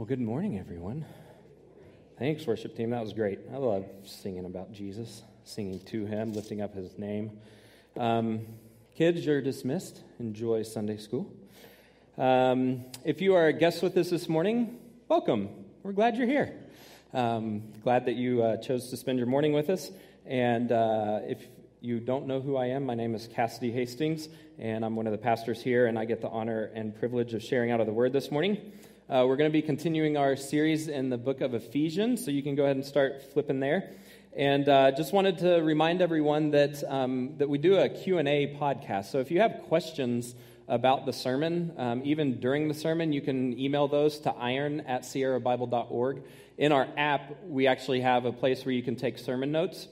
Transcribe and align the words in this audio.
Well, 0.00 0.06
good 0.06 0.18
morning, 0.18 0.58
everyone. 0.58 1.04
Thanks, 2.18 2.46
worship 2.46 2.74
team. 2.74 2.88
That 2.88 3.02
was 3.02 3.12
great. 3.12 3.38
I 3.52 3.58
love 3.58 3.84
singing 4.06 4.46
about 4.46 4.72
Jesus, 4.72 5.22
singing 5.44 5.78
to 5.88 6.06
him, 6.06 6.32
lifting 6.32 6.62
up 6.62 6.74
his 6.74 6.96
name. 6.96 7.32
Um, 7.98 8.46
kids, 8.94 9.26
you're 9.26 9.42
dismissed. 9.42 10.00
Enjoy 10.18 10.62
Sunday 10.62 10.96
school. 10.96 11.30
Um, 12.16 12.86
if 13.04 13.20
you 13.20 13.34
are 13.34 13.48
a 13.48 13.52
guest 13.52 13.82
with 13.82 13.94
us 13.98 14.08
this 14.08 14.26
morning, 14.26 14.78
welcome. 15.06 15.50
We're 15.82 15.92
glad 15.92 16.16
you're 16.16 16.26
here. 16.26 16.54
Um, 17.12 17.64
glad 17.84 18.06
that 18.06 18.14
you 18.14 18.42
uh, 18.42 18.56
chose 18.56 18.88
to 18.88 18.96
spend 18.96 19.18
your 19.18 19.28
morning 19.28 19.52
with 19.52 19.68
us. 19.68 19.90
And 20.24 20.72
uh, 20.72 21.18
if 21.24 21.46
you 21.82 22.00
don't 22.00 22.26
know 22.26 22.40
who 22.40 22.56
I 22.56 22.68
am, 22.68 22.86
my 22.86 22.94
name 22.94 23.14
is 23.14 23.28
Cassidy 23.34 23.70
Hastings, 23.70 24.30
and 24.58 24.82
I'm 24.82 24.96
one 24.96 25.06
of 25.06 25.12
the 25.12 25.18
pastors 25.18 25.62
here, 25.62 25.88
and 25.88 25.98
I 25.98 26.06
get 26.06 26.22
the 26.22 26.30
honor 26.30 26.70
and 26.74 26.98
privilege 26.98 27.34
of 27.34 27.42
sharing 27.42 27.70
out 27.70 27.80
of 27.80 27.86
the 27.86 27.92
word 27.92 28.14
this 28.14 28.30
morning. 28.30 28.72
Uh, 29.10 29.26
we're 29.26 29.34
going 29.34 29.50
to 29.50 29.52
be 29.52 29.60
continuing 29.60 30.16
our 30.16 30.36
series 30.36 30.86
in 30.86 31.10
the 31.10 31.18
book 31.18 31.40
of 31.40 31.52
Ephesians, 31.52 32.24
so 32.24 32.30
you 32.30 32.44
can 32.44 32.54
go 32.54 32.62
ahead 32.62 32.76
and 32.76 32.84
start 32.84 33.20
flipping 33.32 33.58
there. 33.58 33.90
And 34.36 34.68
uh, 34.68 34.92
just 34.92 35.12
wanted 35.12 35.38
to 35.38 35.56
remind 35.56 36.00
everyone 36.00 36.52
that, 36.52 36.84
um, 36.86 37.34
that 37.38 37.48
we 37.48 37.58
do 37.58 37.76
a 37.76 37.88
Q&A 37.88 38.56
podcast. 38.60 39.06
So 39.06 39.18
if 39.18 39.32
you 39.32 39.40
have 39.40 39.62
questions 39.66 40.36
about 40.68 41.06
the 41.06 41.12
sermon, 41.12 41.72
um, 41.76 42.02
even 42.04 42.38
during 42.38 42.68
the 42.68 42.74
sermon, 42.74 43.12
you 43.12 43.20
can 43.20 43.58
email 43.58 43.88
those 43.88 44.20
to 44.20 44.30
iron 44.30 44.82
at 44.82 45.02
sierrabible.org. 45.02 46.22
In 46.56 46.70
our 46.70 46.86
app, 46.96 47.36
we 47.48 47.66
actually 47.66 48.02
have 48.02 48.26
a 48.26 48.32
place 48.32 48.64
where 48.64 48.72
you 48.72 48.82
can 48.84 48.94
take 48.94 49.18
sermon 49.18 49.50
notes. 49.50 49.88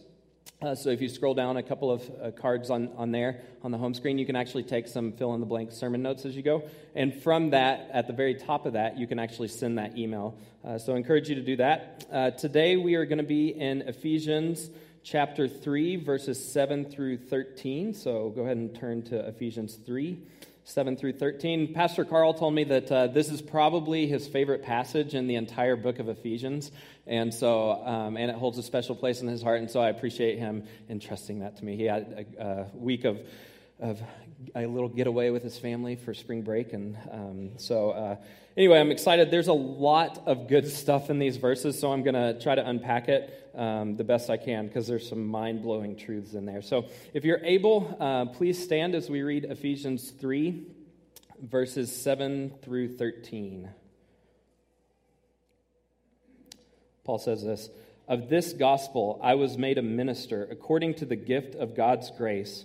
Uh, 0.61 0.75
so 0.75 0.91
if 0.91 1.01
you 1.01 1.09
scroll 1.09 1.35
down 1.35 1.57
a 1.57 1.63
couple 1.63 1.89
of 1.89 2.03
uh, 2.21 2.33
cards 2.33 2.69
on, 2.69 2.91
on 2.97 3.13
there 3.13 3.43
on 3.63 3.71
the 3.71 3.79
home 3.79 3.95
screen, 3.95 4.19
you 4.19 4.27
can 4.27 4.35
actually 4.35 4.65
take 4.65 4.89
some 4.89 5.13
fill 5.13 5.33
in 5.35 5.39
the 5.39 5.47
blank 5.47 5.71
sermon 5.71 6.03
notes 6.03 6.25
as 6.25 6.35
you 6.35 6.43
go. 6.43 6.65
And 6.97 7.15
from 7.15 7.51
that, 7.51 7.89
at 7.93 8.09
the 8.09 8.13
very 8.13 8.35
top 8.35 8.67
of 8.67 8.73
that, 8.73 8.99
you 8.99 9.07
can 9.07 9.21
actually 9.21 9.49
send 9.49 9.79
that 9.79 9.97
email. 9.97 10.37
Uh, 10.65 10.77
so 10.77 10.95
I 10.95 10.97
encourage 10.97 11.29
you 11.29 11.37
to 11.37 11.43
do 11.43 11.55
that. 11.59 12.05
Uh, 12.11 12.31
today 12.33 12.77
we 12.77 12.97
are 12.97 13.07
going 13.07 13.19
to 13.19 13.25
be 13.25 13.51
in 13.51 13.83
Ephesians 13.83 14.69
chapter 15.05 15.47
3, 15.47 15.95
verses 15.95 16.45
7 16.45 16.87
through 16.87 17.19
13. 17.19 17.95
So 17.95 18.31
go 18.31 18.43
ahead 18.43 18.57
and 18.57 18.75
turn 18.75 19.03
to 19.03 19.29
Ephesians 19.29 19.77
3. 19.87 20.19
7 20.69 20.99
through 20.99 21.15
13. 21.15 21.73
Pastor 21.73 22.05
Carl 22.05 22.35
told 22.35 22.53
me 22.53 22.63
that 22.65 22.93
uh, 22.93 23.07
this 23.07 23.31
is 23.31 23.41
probably 23.41 24.07
his 24.07 24.29
favorite 24.29 24.63
passage 24.63 25.15
in 25.15 25.27
the 25.27 25.37
entire 25.37 25.77
book 25.77 25.99
of 25.99 26.11
Ephesians. 26.11 26.71
And 27.07 27.33
so, 27.33 27.71
um, 27.87 28.19
and 28.19 28.31
it 28.31 28.37
holds 28.37 28.59
a 28.59 28.63
special 28.63 28.95
place 28.95 29.23
in 29.23 29.29
his 29.29 29.43
heart. 29.43 29.61
And 29.61 29.71
so 29.71 29.81
I 29.81 29.89
appreciate 29.89 30.39
him 30.39 30.65
entrusting 30.91 31.39
that 31.39 31.57
to 31.57 31.65
me. 31.65 31.77
He 31.77 31.85
had 31.85 32.27
a, 32.39 32.45
a 32.45 32.67
week 32.75 33.07
of, 33.07 33.19
of 33.81 34.01
a 34.55 34.67
little 34.67 34.89
getaway 34.89 35.31
with 35.31 35.43
his 35.43 35.59
family 35.59 35.97
for 35.97 36.15
spring 36.15 36.43
break. 36.43 36.73
And 36.73 36.97
um, 37.11 37.51
so, 37.59 37.91
uh, 37.91 38.17
anyway, 38.57 38.81
I'm 38.81 38.91
excited. 38.91 39.31
There's 39.31 39.49
a 39.49 39.53
lot 39.53 40.23
of 40.27 40.49
good 40.49 40.69
stuff 40.73 41.11
in 41.11 41.19
these 41.19 41.37
verses. 41.37 41.79
So 41.79 41.93
I'm 41.93 42.03
going 42.03 42.15
to 42.15 42.41
try 42.41 42.55
to 42.55 42.67
unpack 42.67 43.09
it 43.09 43.51
um, 43.55 43.97
the 43.97 44.05
best 44.05 44.31
I 44.31 44.37
can 44.37 44.67
because 44.67 44.87
there's 44.87 45.09
some 45.09 45.27
mind 45.27 45.63
blowing 45.63 45.97
truths 45.97 46.35
in 46.35 46.47
there. 46.47 46.63
So 46.63 46.87
if 47.13 47.25
you're 47.25 47.45
able, 47.45 47.97
uh, 48.01 48.27
please 48.27 48.63
stand 48.63 48.95
as 48.95 49.11
we 49.11 49.23
read 49.23 49.45
Ephesians 49.45 50.11
3, 50.11 50.67
verses 51.43 51.95
7 51.95 52.53
through 52.63 52.97
13. 52.97 53.69
Paul 57.05 57.19
says 57.19 57.43
this 57.43 57.71
Of 58.07 58.29
this 58.29 58.53
gospel 58.53 59.19
I 59.23 59.35
was 59.35 59.57
made 59.57 59.79
a 59.79 59.83
minister 59.83 60.47
according 60.51 60.95
to 60.95 61.07
the 61.07 61.17
gift 61.17 61.55
of 61.55 61.75
God's 61.75 62.11
grace, 62.11 62.65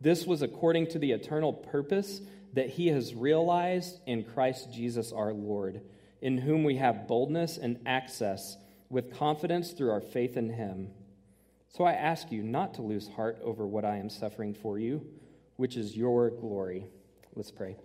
This 0.00 0.26
was 0.26 0.42
according 0.42 0.88
to 0.88 0.98
the 0.98 1.12
eternal 1.12 1.52
purpose 1.52 2.20
that 2.54 2.70
he 2.70 2.88
has 2.88 3.14
realized 3.14 4.00
in 4.06 4.24
Christ 4.24 4.72
Jesus 4.72 5.12
our 5.12 5.32
Lord 5.32 5.82
in 6.22 6.38
whom 6.38 6.64
we 6.64 6.76
have 6.76 7.06
boldness 7.06 7.56
and 7.56 7.80
access 7.86 8.56
with 8.88 9.16
confidence 9.16 9.72
through 9.72 9.90
our 9.90 10.00
faith 10.00 10.36
in 10.36 10.50
him. 10.50 10.88
So 11.68 11.84
I 11.84 11.92
ask 11.92 12.32
you 12.32 12.42
not 12.42 12.74
to 12.74 12.82
lose 12.82 13.08
heart 13.08 13.38
over 13.42 13.66
what 13.66 13.84
I 13.84 13.96
am 13.96 14.10
suffering 14.10 14.54
for 14.54 14.78
you, 14.78 15.06
which 15.56 15.76
is 15.76 15.96
your 15.96 16.30
glory. 16.30 16.86
Let's 17.34 17.50
pray. 17.50 17.76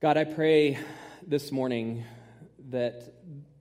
God, 0.00 0.16
I 0.16 0.24
pray 0.24 0.78
this 1.26 1.50
morning 1.50 2.04
that 2.70 3.12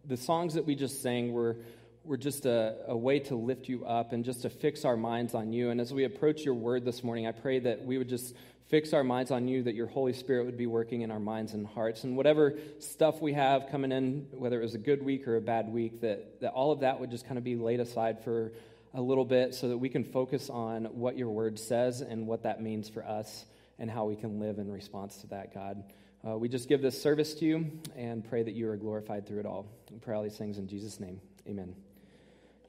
the 0.05 0.17
songs 0.17 0.53
that 0.53 0.65
we 0.65 0.75
just 0.75 1.01
sang 1.01 1.33
were, 1.33 1.57
were 2.03 2.17
just 2.17 2.45
a, 2.45 2.75
a 2.87 2.97
way 2.97 3.19
to 3.19 3.35
lift 3.35 3.69
you 3.69 3.85
up 3.85 4.11
and 4.11 4.25
just 4.25 4.41
to 4.41 4.49
fix 4.49 4.85
our 4.85 4.97
minds 4.97 5.33
on 5.35 5.53
you. 5.53 5.69
And 5.69 5.79
as 5.79 5.93
we 5.93 6.03
approach 6.03 6.41
your 6.41 6.55
word 6.55 6.83
this 6.83 7.03
morning, 7.03 7.27
I 7.27 7.31
pray 7.31 7.59
that 7.59 7.85
we 7.85 7.97
would 7.97 8.09
just 8.09 8.35
fix 8.69 8.93
our 8.93 9.03
minds 9.03 9.31
on 9.31 9.47
you, 9.47 9.63
that 9.63 9.75
your 9.75 9.87
Holy 9.87 10.13
Spirit 10.13 10.45
would 10.45 10.57
be 10.57 10.65
working 10.65 11.01
in 11.01 11.11
our 11.11 11.19
minds 11.19 11.53
and 11.53 11.67
hearts. 11.67 12.03
And 12.03 12.15
whatever 12.15 12.57
stuff 12.79 13.21
we 13.21 13.33
have 13.33 13.67
coming 13.69 13.91
in, 13.91 14.27
whether 14.31 14.59
it 14.59 14.63
was 14.63 14.75
a 14.75 14.79
good 14.79 15.03
week 15.03 15.27
or 15.27 15.35
a 15.35 15.41
bad 15.41 15.67
week, 15.69 16.01
that, 16.01 16.39
that 16.41 16.53
all 16.53 16.71
of 16.71 16.79
that 16.79 16.99
would 16.99 17.11
just 17.11 17.25
kind 17.25 17.37
of 17.37 17.43
be 17.43 17.55
laid 17.55 17.81
aside 17.81 18.23
for 18.23 18.53
a 18.93 19.01
little 19.01 19.25
bit 19.25 19.53
so 19.53 19.69
that 19.69 19.77
we 19.77 19.89
can 19.89 20.03
focus 20.03 20.49
on 20.49 20.85
what 20.85 21.17
your 21.17 21.29
word 21.29 21.59
says 21.59 22.01
and 22.01 22.25
what 22.25 22.43
that 22.43 22.61
means 22.61 22.89
for 22.89 23.05
us 23.05 23.45
and 23.77 23.91
how 23.91 24.05
we 24.05 24.15
can 24.15 24.39
live 24.39 24.57
in 24.57 24.71
response 24.71 25.17
to 25.17 25.27
that, 25.27 25.53
God. 25.53 25.83
Uh, 26.27 26.37
we 26.37 26.47
just 26.47 26.69
give 26.69 26.81
this 26.81 27.01
service 27.01 27.33
to 27.35 27.45
you 27.45 27.71
and 27.95 28.27
pray 28.27 28.43
that 28.43 28.53
you 28.53 28.69
are 28.69 28.77
glorified 28.77 29.27
through 29.27 29.39
it 29.39 29.45
all. 29.45 29.65
We 29.89 29.97
pray 29.97 30.15
all 30.15 30.23
these 30.23 30.37
things 30.37 30.57
in 30.57 30.67
Jesus' 30.67 30.99
name. 30.99 31.19
Amen. 31.47 31.75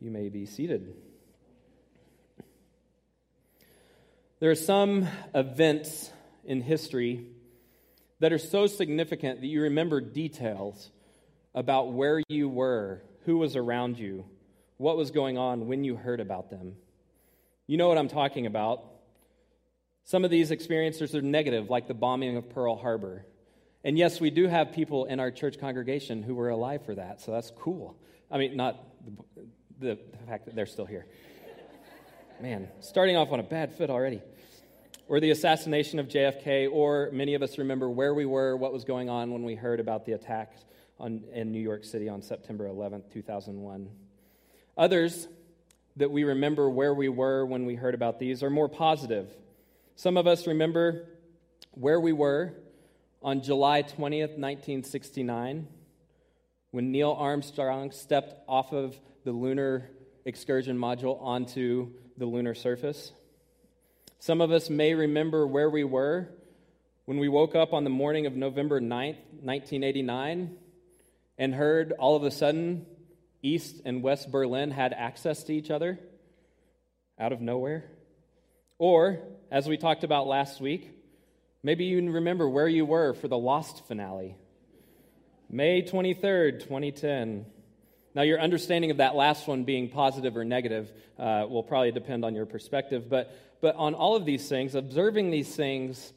You 0.03 0.11
may 0.11 0.31
be 0.31 0.47
seated. 0.47 0.97
There 4.41 4.51
are 4.51 4.57
some 4.57 5.07
events 5.33 6.11
in 6.45 6.61
history 6.61 7.27
that 8.19 8.33
are 8.33 8.39
so 8.39 8.67
significant 8.67 9.43
that 9.43 9.47
you 9.47 9.63
remember 9.63 10.01
details 10.01 10.91
about 11.55 11.93
where 11.93 12.21
you 12.27 12.49
were, 12.49 13.05
who 13.27 13.39
was 13.39 13.55
around 13.55 13.97
you, 13.97 14.25
what 14.77 14.97
was 14.97 15.13
going 15.13 15.39
on 15.39 15.69
when 15.69 15.85
you 15.85 15.95
heard 15.95 16.19
about 16.19 16.51
them. 16.51 16.75
You 17.69 17.77
know 17.77 17.87
what 17.87 17.97
I'm 17.97 18.09
talking 18.09 18.47
about. 18.47 18.83
Some 20.03 20.25
of 20.25 20.33
these 20.33 20.51
experiences 20.51 21.15
are 21.15 21.23
negative, 21.23 21.71
like 21.71 21.87
the 21.87 21.95
bombing 21.95 22.37
of 22.37 22.51
Pearl 22.51 22.75
Harbor. 22.75 23.25
And 23.85 23.97
yes, 23.97 24.21
we 24.21 24.31
do 24.31 24.49
have 24.49 24.73
people 24.73 25.05
in 25.05 25.21
our 25.21 25.31
church 25.31 25.61
congregation 25.61 26.25
who 26.25 26.35
were 26.35 26.49
alive 26.49 26.85
for 26.85 26.97
that, 26.97 27.21
so 27.21 27.31
that's 27.31 27.53
cool. 27.57 27.97
I 28.33 28.39
mean, 28.39 28.57
not 28.57 28.85
the, 29.83 29.99
the 30.11 30.27
fact 30.27 30.47
that 30.47 30.55
they're 30.55 30.67
still 30.67 30.87
here. 30.87 31.07
Man, 32.41 32.69
starting 32.81 33.17
off 33.17 33.31
on 33.31 33.41
a 33.41 33.45
bad 33.45 33.73
foot 33.77 33.91
already 33.91 34.23
or 35.09 35.21
the 35.21 35.31
assassination 35.31 35.99
of 35.99 36.09
JFK, 36.09 36.71
or 36.73 37.11
many 37.13 37.35
of 37.35 37.43
us 37.43 37.59
remember 37.59 37.91
where 37.91 38.15
we 38.15 38.25
were, 38.25 38.57
what 38.57 38.73
was 38.73 38.85
going 38.85 39.11
on 39.11 39.31
when 39.31 39.43
we 39.45 39.55
heard 39.55 39.81
about 39.81 40.07
the 40.07 40.13
attack 40.13 40.55
on, 40.99 41.23
in 41.35 41.53
New 41.53 41.61
York 41.61 41.85
City 41.85 42.09
on 42.09 42.23
September 42.23 42.67
11th, 42.67 43.13
2001. 43.13 43.91
Others 44.79 45.29
that 45.97 46.11
we 46.11 46.25
remember 46.25 46.71
where 46.71 46.95
we 46.95 47.11
were 47.11 47.45
when 47.45 47.67
we 47.67 47.75
heard 47.75 47.95
about 47.95 48.19
these 48.19 48.43
are 48.43 48.49
more 48.49 48.69
positive. 48.69 49.29
Some 49.97 50.17
of 50.17 50.27
us 50.27 50.47
remember 50.47 51.09
where 51.73 52.01
we 52.01 52.13
were 52.13 52.55
on 53.23 53.43
July 53.43 53.83
20th, 53.83 54.39
1969, 54.39 55.69
when 56.71 56.91
Neil 56.91 57.15
Armstrong 57.19 57.91
stepped 57.91 58.35
off 58.49 58.73
of 58.73 58.99
the 59.25 59.33
lunar 59.33 59.89
excursion 60.25 60.77
module 60.77 61.21
onto 61.21 61.91
the 62.17 62.27
lunar 62.27 62.55
surface. 62.55 63.13
Some 64.19 64.41
of 64.41 64.51
us 64.51 64.71
may 64.71 64.95
remember 64.95 65.47
where 65.47 65.71
we 65.71 65.85
were 65.85 66.29
when 67.05 67.19
we 67.19 67.29
woke 67.29 67.55
up 67.55 67.73
on 67.73 67.85
the 67.85 67.91
morning 67.91 68.27
of 68.27 68.35
November 68.35 68.81
9th, 68.81 69.19
1989, 69.43 70.57
and 71.39 71.55
heard 71.55 71.93
all 71.99 72.17
of 72.17 72.23
a 72.25 72.31
sudden 72.31 72.87
East 73.43 73.81
and 73.85 74.03
West 74.03 74.31
Berlin 74.31 74.71
had 74.71 74.93
access 74.93 75.43
to 75.45 75.53
each 75.53 75.71
other 75.71 75.99
out 77.19 77.33
of 77.33 77.41
nowhere. 77.41 77.91
Or, 78.79 79.21
as 79.51 79.69
we 79.69 79.77
talked 79.77 80.05
about 80.05 80.27
last 80.27 80.61
week, 80.61 80.91
maybe 81.63 81.85
you 81.85 82.11
remember 82.11 82.49
where 82.49 82.69
you 82.69 82.85
were 82.85 83.15
for 83.15 83.29
the 83.29 83.39
Lost 83.39 83.87
finale. 83.87 84.37
May 85.51 85.83
23rd, 85.83 86.61
2010. 86.61 87.47
Now, 88.15 88.23
your 88.23 88.41
understanding 88.41 88.91
of 88.91 88.99
that 88.99 89.15
last 89.15 89.47
one 89.49 89.65
being 89.65 89.89
positive 89.89 90.37
or 90.37 90.45
negative 90.45 90.91
uh, 91.19 91.47
will 91.49 91.63
probably 91.63 91.93
depend 91.93 92.25
on 92.25 92.35
your 92.35 92.47
perspective, 92.47 93.09
but 93.09 93.35
but 93.63 93.77
on 93.77 93.95
all 93.95 94.17
of 94.17 94.27
these 94.27 94.49
things, 94.49 94.75
observing 94.75 95.31
these 95.31 95.55
things, 95.55 96.13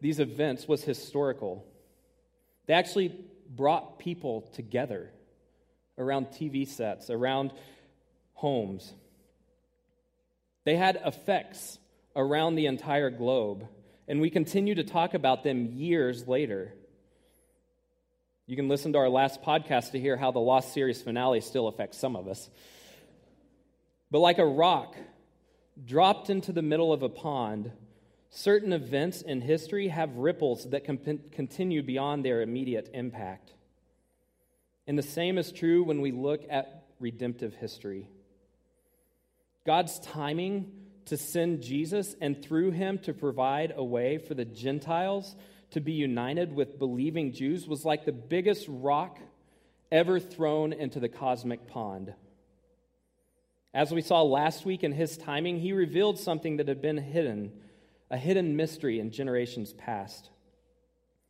these 0.00 0.20
events, 0.20 0.68
was 0.68 0.84
historical. 0.84 1.64
They 2.66 2.74
actually 2.74 3.18
brought 3.48 3.98
people 3.98 4.42
together 4.52 5.10
around 5.98 6.26
TV 6.26 6.68
sets, 6.68 7.08
around 7.08 7.52
homes. 8.34 8.92
They 10.64 10.76
had 10.76 11.00
effects 11.04 11.78
around 12.14 12.56
the 12.56 12.66
entire 12.66 13.08
globe, 13.08 13.66
and 14.06 14.20
we 14.20 14.28
continue 14.28 14.74
to 14.74 14.84
talk 14.84 15.14
about 15.14 15.42
them 15.42 15.72
years 15.72 16.28
later. 16.28 16.74
You 18.50 18.56
can 18.56 18.66
listen 18.66 18.94
to 18.94 18.98
our 18.98 19.08
last 19.08 19.42
podcast 19.42 19.92
to 19.92 20.00
hear 20.00 20.16
how 20.16 20.32
the 20.32 20.40
Lost 20.40 20.74
series 20.74 21.00
finale 21.00 21.40
still 21.40 21.68
affects 21.68 21.98
some 21.98 22.16
of 22.16 22.26
us. 22.26 22.50
But 24.10 24.18
like 24.18 24.38
a 24.38 24.44
rock 24.44 24.96
dropped 25.84 26.30
into 26.30 26.50
the 26.50 26.60
middle 26.60 26.92
of 26.92 27.04
a 27.04 27.08
pond, 27.08 27.70
certain 28.28 28.72
events 28.72 29.22
in 29.22 29.40
history 29.40 29.86
have 29.86 30.16
ripples 30.16 30.68
that 30.70 30.82
can 30.82 31.20
continue 31.30 31.80
beyond 31.84 32.24
their 32.24 32.42
immediate 32.42 32.90
impact. 32.92 33.52
And 34.88 34.98
the 34.98 35.04
same 35.04 35.38
is 35.38 35.52
true 35.52 35.84
when 35.84 36.00
we 36.00 36.10
look 36.10 36.42
at 36.50 36.86
redemptive 36.98 37.54
history. 37.54 38.10
God's 39.64 40.00
timing 40.00 40.72
to 41.04 41.16
send 41.16 41.62
Jesus 41.62 42.16
and 42.20 42.42
through 42.42 42.72
him 42.72 42.98
to 43.04 43.14
provide 43.14 43.74
a 43.76 43.84
way 43.84 44.18
for 44.18 44.34
the 44.34 44.44
Gentiles 44.44 45.36
to 45.70 45.80
be 45.80 45.92
united 45.92 46.54
with 46.54 46.78
believing 46.78 47.32
Jews 47.32 47.66
was 47.66 47.84
like 47.84 48.04
the 48.04 48.12
biggest 48.12 48.66
rock 48.68 49.18
ever 49.92 50.20
thrown 50.20 50.72
into 50.72 51.00
the 51.00 51.08
cosmic 51.08 51.66
pond. 51.66 52.14
As 53.72 53.92
we 53.92 54.02
saw 54.02 54.22
last 54.22 54.64
week 54.64 54.82
in 54.82 54.92
his 54.92 55.16
timing, 55.16 55.60
he 55.60 55.72
revealed 55.72 56.18
something 56.18 56.56
that 56.56 56.68
had 56.68 56.82
been 56.82 56.98
hidden, 56.98 57.52
a 58.10 58.16
hidden 58.16 58.56
mystery 58.56 58.98
in 58.98 59.12
generations 59.12 59.72
past. 59.72 60.28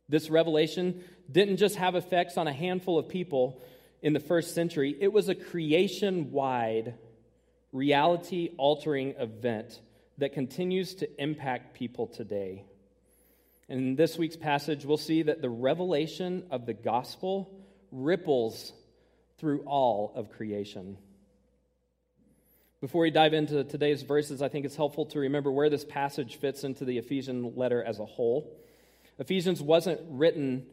This 0.09 0.29
revelation 0.29 1.03
didn't 1.31 1.57
just 1.57 1.75
have 1.75 1.95
effects 1.95 2.37
on 2.37 2.47
a 2.47 2.53
handful 2.53 2.97
of 2.97 3.07
people 3.07 3.61
in 4.01 4.13
the 4.13 4.19
first 4.19 4.55
century, 4.55 4.95
it 4.99 5.13
was 5.13 5.29
a 5.29 5.35
creation 5.35 6.31
wide, 6.31 6.95
reality 7.71 8.49
altering 8.57 9.13
event 9.19 9.79
that 10.17 10.33
continues 10.33 10.95
to 10.95 11.21
impact 11.21 11.75
people 11.75 12.07
today. 12.07 12.65
In 13.71 13.95
this 13.95 14.17
week's 14.17 14.35
passage, 14.35 14.83
we'll 14.83 14.97
see 14.97 15.23
that 15.23 15.41
the 15.41 15.49
revelation 15.49 16.43
of 16.51 16.65
the 16.65 16.73
gospel 16.73 17.57
ripples 17.89 18.73
through 19.37 19.61
all 19.61 20.11
of 20.13 20.29
creation. 20.29 20.97
Before 22.81 23.03
we 23.03 23.11
dive 23.11 23.33
into 23.33 23.63
today's 23.63 24.01
verses, 24.01 24.41
I 24.41 24.49
think 24.49 24.65
it's 24.65 24.75
helpful 24.75 25.05
to 25.05 25.19
remember 25.19 25.53
where 25.53 25.69
this 25.69 25.85
passage 25.85 26.35
fits 26.35 26.65
into 26.65 26.83
the 26.83 26.97
Ephesian 26.97 27.55
letter 27.55 27.81
as 27.81 27.99
a 27.99 28.05
whole. 28.05 28.59
Ephesians 29.19 29.61
wasn't 29.61 30.01
written 30.09 30.65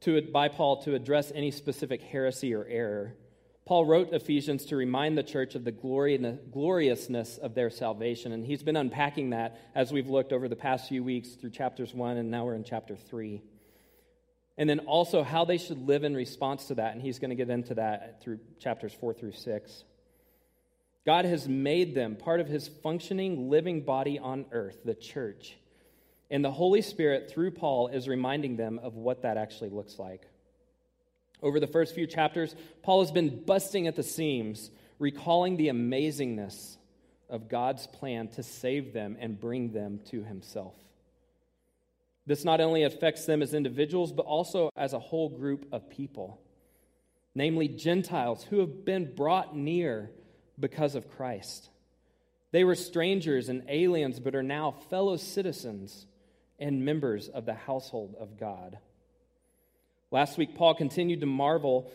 to, 0.00 0.20
by 0.20 0.48
Paul 0.48 0.82
to 0.82 0.96
address 0.96 1.30
any 1.32 1.52
specific 1.52 2.02
heresy 2.02 2.54
or 2.54 2.66
error. 2.66 3.14
Paul 3.64 3.84
wrote 3.84 4.12
Ephesians 4.12 4.66
to 4.66 4.76
remind 4.76 5.16
the 5.16 5.22
church 5.22 5.54
of 5.54 5.64
the 5.64 5.70
gloriousness 5.70 7.38
of 7.38 7.54
their 7.54 7.70
salvation, 7.70 8.32
and 8.32 8.44
he's 8.44 8.62
been 8.62 8.76
unpacking 8.76 9.30
that 9.30 9.60
as 9.74 9.92
we've 9.92 10.08
looked 10.08 10.32
over 10.32 10.48
the 10.48 10.56
past 10.56 10.88
few 10.88 11.04
weeks 11.04 11.30
through 11.30 11.50
chapters 11.50 11.94
1, 11.94 12.16
and 12.16 12.30
now 12.30 12.44
we're 12.44 12.56
in 12.56 12.64
chapter 12.64 12.96
3. 12.96 13.40
And 14.58 14.68
then 14.68 14.80
also 14.80 15.22
how 15.22 15.44
they 15.44 15.58
should 15.58 15.86
live 15.86 16.02
in 16.02 16.14
response 16.14 16.66
to 16.66 16.74
that, 16.74 16.92
and 16.92 17.00
he's 17.00 17.20
going 17.20 17.30
to 17.30 17.36
get 17.36 17.50
into 17.50 17.74
that 17.74 18.20
through 18.20 18.40
chapters 18.58 18.92
4 18.92 19.14
through 19.14 19.32
6. 19.32 19.84
God 21.06 21.24
has 21.24 21.48
made 21.48 21.94
them 21.94 22.16
part 22.16 22.40
of 22.40 22.48
his 22.48 22.68
functioning, 22.68 23.48
living 23.48 23.82
body 23.82 24.18
on 24.18 24.44
earth, 24.50 24.78
the 24.84 24.94
church. 24.94 25.56
And 26.30 26.44
the 26.44 26.50
Holy 26.50 26.82
Spirit, 26.82 27.30
through 27.30 27.52
Paul, 27.52 27.88
is 27.88 28.08
reminding 28.08 28.56
them 28.56 28.80
of 28.82 28.94
what 28.94 29.22
that 29.22 29.36
actually 29.36 29.70
looks 29.70 29.98
like. 29.98 30.26
Over 31.42 31.58
the 31.58 31.66
first 31.66 31.94
few 31.94 32.06
chapters, 32.06 32.54
Paul 32.82 33.00
has 33.00 33.10
been 33.10 33.42
busting 33.44 33.86
at 33.88 33.96
the 33.96 34.02
seams, 34.02 34.70
recalling 34.98 35.56
the 35.56 35.68
amazingness 35.68 36.76
of 37.28 37.48
God's 37.48 37.86
plan 37.86 38.28
to 38.28 38.42
save 38.42 38.92
them 38.92 39.16
and 39.18 39.40
bring 39.40 39.72
them 39.72 40.00
to 40.10 40.22
himself. 40.22 40.74
This 42.26 42.44
not 42.44 42.60
only 42.60 42.84
affects 42.84 43.26
them 43.26 43.42
as 43.42 43.54
individuals, 43.54 44.12
but 44.12 44.26
also 44.26 44.70
as 44.76 44.92
a 44.92 45.00
whole 45.00 45.28
group 45.28 45.66
of 45.72 45.90
people, 45.90 46.40
namely 47.34 47.66
Gentiles 47.66 48.44
who 48.44 48.60
have 48.60 48.84
been 48.84 49.12
brought 49.12 49.56
near 49.56 50.10
because 50.60 50.94
of 50.94 51.10
Christ. 51.10 51.70
They 52.52 52.62
were 52.62 52.76
strangers 52.76 53.48
and 53.48 53.64
aliens, 53.68 54.20
but 54.20 54.36
are 54.36 54.42
now 54.42 54.70
fellow 54.70 55.16
citizens 55.16 56.06
and 56.60 56.84
members 56.84 57.28
of 57.28 57.46
the 57.46 57.54
household 57.54 58.14
of 58.20 58.38
God. 58.38 58.78
Last 60.12 60.36
week, 60.36 60.54
Paul 60.54 60.74
continued 60.74 61.20
to 61.20 61.26
marvel 61.26 61.90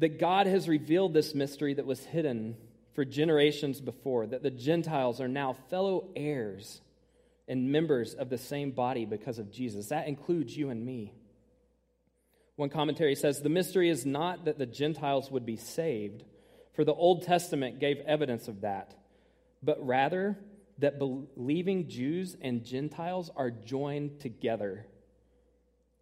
that 0.00 0.18
God 0.18 0.48
has 0.48 0.68
revealed 0.68 1.14
this 1.14 1.32
mystery 1.32 1.74
that 1.74 1.86
was 1.86 2.04
hidden 2.04 2.56
for 2.94 3.04
generations 3.04 3.80
before, 3.80 4.26
that 4.26 4.42
the 4.42 4.50
Gentiles 4.50 5.20
are 5.20 5.28
now 5.28 5.52
fellow 5.70 6.08
heirs 6.16 6.80
and 7.46 7.70
members 7.70 8.14
of 8.14 8.30
the 8.30 8.36
same 8.36 8.72
body 8.72 9.04
because 9.04 9.38
of 9.38 9.52
Jesus. 9.52 9.88
That 9.88 10.08
includes 10.08 10.56
you 10.56 10.70
and 10.70 10.84
me. 10.84 11.14
One 12.56 12.68
commentary 12.68 13.14
says 13.14 13.40
the 13.40 13.48
mystery 13.48 13.88
is 13.88 14.04
not 14.04 14.44
that 14.46 14.58
the 14.58 14.66
Gentiles 14.66 15.30
would 15.30 15.46
be 15.46 15.56
saved, 15.56 16.24
for 16.74 16.84
the 16.84 16.92
Old 16.92 17.22
Testament 17.22 17.78
gave 17.78 17.98
evidence 17.98 18.48
of 18.48 18.62
that, 18.62 18.94
but 19.62 19.84
rather 19.86 20.36
that 20.78 20.98
believing 20.98 21.88
Jews 21.88 22.36
and 22.40 22.64
Gentiles 22.64 23.30
are 23.36 23.50
joined 23.52 24.18
together. 24.18 24.86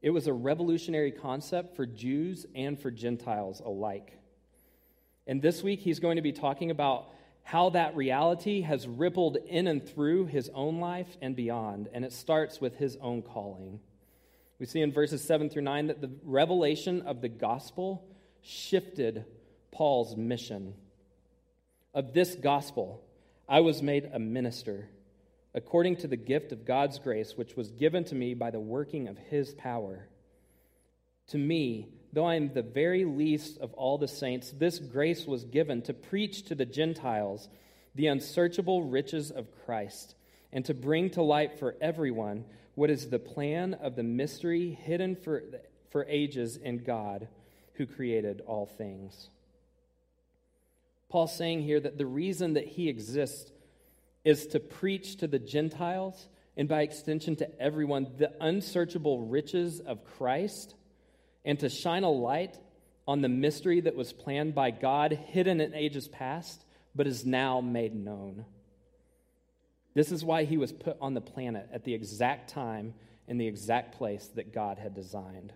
It 0.02 0.10
was 0.10 0.26
a 0.26 0.32
revolutionary 0.32 1.12
concept 1.12 1.76
for 1.76 1.84
Jews 1.84 2.46
and 2.54 2.80
for 2.80 2.90
Gentiles 2.90 3.60
alike. 3.64 4.18
And 5.26 5.42
this 5.42 5.62
week, 5.62 5.80
he's 5.80 6.00
going 6.00 6.16
to 6.16 6.22
be 6.22 6.32
talking 6.32 6.70
about 6.70 7.12
how 7.42 7.70
that 7.70 7.96
reality 7.96 8.62
has 8.62 8.86
rippled 8.88 9.36
in 9.36 9.66
and 9.66 9.86
through 9.86 10.26
his 10.26 10.50
own 10.54 10.80
life 10.80 11.16
and 11.20 11.36
beyond. 11.36 11.88
And 11.92 12.04
it 12.04 12.12
starts 12.12 12.60
with 12.60 12.76
his 12.76 12.96
own 12.96 13.22
calling. 13.22 13.80
We 14.58 14.66
see 14.66 14.80
in 14.80 14.92
verses 14.92 15.22
7 15.22 15.50
through 15.50 15.62
9 15.62 15.88
that 15.88 16.00
the 16.00 16.10
revelation 16.24 17.02
of 17.02 17.20
the 17.20 17.28
gospel 17.28 18.06
shifted 18.42 19.24
Paul's 19.70 20.16
mission. 20.16 20.74
Of 21.92 22.12
this 22.12 22.34
gospel, 22.34 23.02
I 23.48 23.60
was 23.60 23.82
made 23.82 24.10
a 24.12 24.18
minister 24.18 24.88
according 25.54 25.96
to 25.96 26.08
the 26.08 26.16
gift 26.16 26.52
of 26.52 26.64
God's 26.64 26.98
grace, 26.98 27.36
which 27.36 27.56
was 27.56 27.70
given 27.70 28.04
to 28.04 28.14
me 28.14 28.34
by 28.34 28.50
the 28.50 28.60
working 28.60 29.08
of 29.08 29.18
his 29.18 29.52
power. 29.54 30.06
To 31.28 31.38
me, 31.38 31.88
though 32.12 32.26
I 32.26 32.36
am 32.36 32.52
the 32.52 32.62
very 32.62 33.04
least 33.04 33.58
of 33.58 33.72
all 33.74 33.98
the 33.98 34.08
saints, 34.08 34.52
this 34.56 34.78
grace 34.78 35.26
was 35.26 35.44
given 35.44 35.82
to 35.82 35.94
preach 35.94 36.42
to 36.44 36.54
the 36.54 36.66
Gentiles 36.66 37.48
the 37.94 38.06
unsearchable 38.06 38.84
riches 38.84 39.30
of 39.30 39.48
Christ, 39.64 40.14
and 40.52 40.64
to 40.66 40.74
bring 40.74 41.10
to 41.10 41.22
light 41.22 41.58
for 41.58 41.76
everyone 41.80 42.44
what 42.74 42.90
is 42.90 43.08
the 43.08 43.18
plan 43.18 43.74
of 43.74 43.96
the 43.96 44.02
mystery 44.02 44.70
hidden 44.70 45.16
for, 45.16 45.42
for 45.90 46.04
ages 46.08 46.56
in 46.56 46.78
God 46.78 47.28
who 47.74 47.86
created 47.86 48.42
all 48.46 48.66
things. 48.66 49.28
Paul's 51.08 51.36
saying 51.36 51.62
here 51.62 51.80
that 51.80 51.98
the 51.98 52.06
reason 52.06 52.54
that 52.54 52.66
he 52.66 52.88
exists 52.88 53.50
is 54.24 54.46
to 54.48 54.60
preach 54.60 55.16
to 55.16 55.26
the 55.26 55.38
Gentiles 55.38 56.28
and 56.56 56.68
by 56.68 56.82
extension 56.82 57.36
to 57.36 57.60
everyone 57.60 58.12
the 58.18 58.32
unsearchable 58.40 59.20
riches 59.22 59.80
of 59.80 60.04
Christ 60.04 60.74
and 61.44 61.58
to 61.60 61.68
shine 61.68 62.04
a 62.04 62.10
light 62.10 62.58
on 63.08 63.22
the 63.22 63.28
mystery 63.28 63.80
that 63.80 63.96
was 63.96 64.12
planned 64.12 64.54
by 64.54 64.70
God, 64.70 65.12
hidden 65.12 65.60
in 65.60 65.74
ages 65.74 66.06
past, 66.06 66.64
but 66.94 67.06
is 67.06 67.24
now 67.24 67.60
made 67.60 67.94
known. 67.94 68.44
This 69.94 70.12
is 70.12 70.24
why 70.24 70.44
he 70.44 70.56
was 70.56 70.72
put 70.72 70.96
on 71.00 71.14
the 71.14 71.20
planet 71.20 71.68
at 71.72 71.84
the 71.84 71.94
exact 71.94 72.50
time 72.50 72.94
in 73.26 73.38
the 73.38 73.46
exact 73.46 73.96
place 73.96 74.26
that 74.34 74.52
God 74.52 74.78
had 74.78 74.94
designed. 74.94 75.52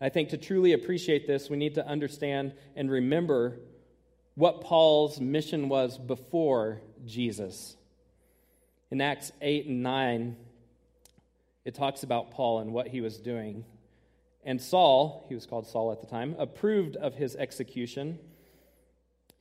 I 0.00 0.08
think 0.08 0.30
to 0.30 0.38
truly 0.38 0.72
appreciate 0.72 1.26
this, 1.26 1.50
we 1.50 1.58
need 1.58 1.74
to 1.74 1.86
understand 1.86 2.54
and 2.74 2.90
remember 2.90 3.58
what 4.34 4.60
Paul's 4.60 5.20
mission 5.20 5.68
was 5.68 5.98
before 5.98 6.80
Jesus. 7.06 7.76
In 8.90 9.00
Acts 9.00 9.32
8 9.40 9.66
and 9.66 9.82
9, 9.82 10.36
it 11.64 11.74
talks 11.74 12.02
about 12.02 12.30
Paul 12.30 12.60
and 12.60 12.72
what 12.72 12.88
he 12.88 13.00
was 13.00 13.18
doing. 13.18 13.64
And 14.44 14.60
Saul, 14.60 15.26
he 15.28 15.34
was 15.34 15.46
called 15.46 15.66
Saul 15.66 15.92
at 15.92 16.00
the 16.00 16.06
time, 16.06 16.34
approved 16.38 16.96
of 16.96 17.14
his 17.14 17.36
execution, 17.36 18.18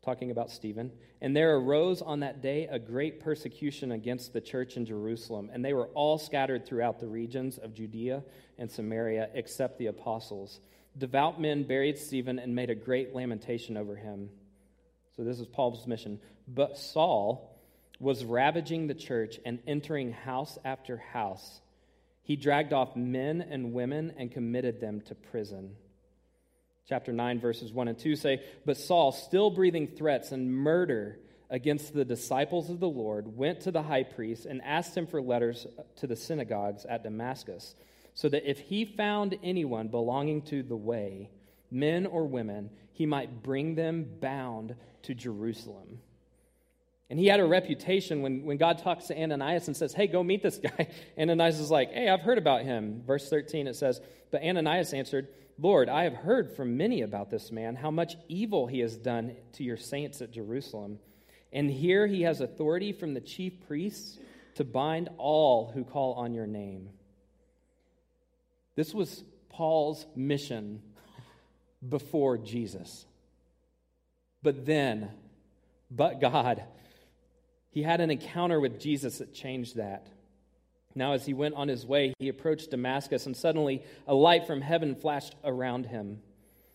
talking 0.03 0.31
about 0.31 0.51
Stephen. 0.51 0.91
And 1.21 1.35
there 1.35 1.55
arose 1.55 2.01
on 2.01 2.19
that 2.19 2.41
day 2.41 2.67
a 2.67 2.79
great 2.79 3.19
persecution 3.19 3.91
against 3.91 4.33
the 4.33 4.41
church 4.41 4.75
in 4.75 4.85
Jerusalem, 4.85 5.49
and 5.53 5.63
they 5.63 5.73
were 5.73 5.87
all 5.93 6.17
scattered 6.17 6.65
throughout 6.65 6.99
the 6.99 7.07
regions 7.07 7.57
of 7.57 7.73
Judea 7.73 8.23
and 8.57 8.69
Samaria, 8.69 9.29
except 9.33 9.77
the 9.77 9.87
apostles. 9.87 10.59
Devout 10.97 11.39
men 11.39 11.63
buried 11.63 11.97
Stephen 11.97 12.39
and 12.39 12.53
made 12.53 12.69
a 12.69 12.75
great 12.75 13.15
lamentation 13.15 13.77
over 13.77 13.95
him. 13.95 14.29
So 15.19 15.25
this 15.25 15.41
is 15.41 15.47
Paul's 15.47 15.85
mission. 15.85 16.17
But 16.47 16.77
Saul 16.77 17.59
was 17.99 18.23
ravaging 18.23 18.87
the 18.87 18.93
church 18.93 19.37
and 19.45 19.59
entering 19.67 20.13
house 20.13 20.57
after 20.63 20.95
house. 20.95 21.59
he 22.23 22.37
dragged 22.37 22.71
off 22.71 22.95
men 22.95 23.41
and 23.41 23.73
women 23.73 24.13
and 24.17 24.31
committed 24.31 24.79
them 24.79 25.01
to 25.01 25.15
prison. 25.15 25.75
Chapter 26.87 27.11
9, 27.11 27.41
verses 27.41 27.73
1 27.73 27.89
and 27.89 27.99
2 27.99 28.15
say, 28.15 28.41
But 28.65 28.77
Saul, 28.77 29.11
still 29.11 29.49
breathing 29.49 29.87
threats 29.87 30.31
and 30.31 30.55
murder 30.55 31.19
against 31.49 31.93
the 31.93 32.05
disciples 32.05 32.69
of 32.69 32.79
the 32.79 32.87
Lord, 32.87 33.35
went 33.35 33.59
to 33.61 33.71
the 33.71 33.83
high 33.83 34.03
priest 34.03 34.45
and 34.45 34.61
asked 34.61 34.95
him 34.95 35.05
for 35.05 35.21
letters 35.21 35.67
to 35.97 36.07
the 36.07 36.15
synagogues 36.15 36.85
at 36.85 37.03
Damascus, 37.03 37.75
so 38.13 38.29
that 38.29 38.49
if 38.49 38.59
he 38.59 38.85
found 38.85 39.37
anyone 39.43 39.89
belonging 39.89 40.43
to 40.43 40.63
the 40.63 40.77
way, 40.77 41.29
men 41.71 42.05
or 42.05 42.25
women, 42.25 42.69
he 42.93 43.05
might 43.05 43.43
bring 43.43 43.75
them 43.75 44.05
bound 44.19 44.75
to 45.03 45.13
Jerusalem. 45.13 45.99
And 47.09 47.17
he 47.17 47.25
had 47.25 47.39
a 47.39 47.45
reputation 47.45 48.21
when, 48.21 48.43
when 48.43 48.57
God 48.57 48.79
talks 48.79 49.07
to 49.07 49.19
Ananias 49.19 49.67
and 49.67 49.75
says, 49.75 49.93
Hey, 49.93 50.07
go 50.07 50.23
meet 50.23 50.43
this 50.43 50.59
guy. 50.59 50.89
Ananias 51.17 51.59
is 51.59 51.71
like, 51.71 51.91
Hey, 51.91 52.07
I've 52.07 52.21
heard 52.21 52.37
about 52.37 52.63
him. 52.63 53.01
Verse 53.05 53.27
13, 53.29 53.67
it 53.67 53.75
says, 53.75 53.99
But 54.31 54.43
Ananias 54.43 54.93
answered, 54.93 55.27
Lord, 55.57 55.89
I 55.89 56.03
have 56.03 56.13
heard 56.13 56.55
from 56.55 56.77
many 56.77 57.01
about 57.01 57.29
this 57.29 57.51
man, 57.51 57.75
how 57.75 57.91
much 57.91 58.15
evil 58.27 58.67
he 58.67 58.79
has 58.79 58.95
done 58.95 59.35
to 59.53 59.63
your 59.63 59.75
saints 59.75 60.21
at 60.21 60.31
Jerusalem. 60.31 60.99
And 61.51 61.69
here 61.69 62.07
he 62.07 62.21
has 62.21 62.39
authority 62.39 62.93
from 62.93 63.13
the 63.13 63.21
chief 63.21 63.53
priests 63.67 64.17
to 64.55 64.63
bind 64.63 65.09
all 65.17 65.71
who 65.73 65.83
call 65.83 66.13
on 66.13 66.33
your 66.33 66.47
name. 66.47 66.89
This 68.75 68.93
was 68.93 69.23
Paul's 69.49 70.05
mission 70.15 70.81
before 71.87 72.37
Jesus. 72.37 73.05
But 74.41 74.65
then, 74.65 75.09
but 75.91 76.21
God, 76.21 76.63
he 77.71 77.83
had 77.83 78.01
an 78.01 78.11
encounter 78.11 78.59
with 78.59 78.79
Jesus 78.79 79.19
that 79.19 79.33
changed 79.33 79.77
that. 79.77 80.07
Now, 80.95 81.13
as 81.13 81.25
he 81.25 81.33
went 81.33 81.55
on 81.55 81.67
his 81.67 81.85
way, 81.85 82.13
he 82.19 82.29
approached 82.29 82.71
Damascus, 82.71 83.25
and 83.25 83.37
suddenly 83.37 83.83
a 84.07 84.13
light 84.13 84.47
from 84.47 84.61
heaven 84.61 84.95
flashed 84.95 85.35
around 85.43 85.85
him. 85.85 86.21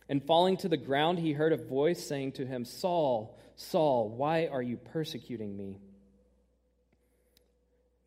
And 0.09 0.23
falling 0.23 0.57
to 0.59 0.69
the 0.69 0.77
ground, 0.77 1.19
he 1.19 1.33
heard 1.33 1.53
a 1.53 1.57
voice 1.57 2.07
saying 2.07 2.33
to 2.33 2.47
him, 2.47 2.65
Saul, 2.65 3.39
Saul, 3.57 4.09
why 4.09 4.47
are 4.47 4.63
you 4.63 4.77
persecuting 4.77 5.57
me? 5.57 5.81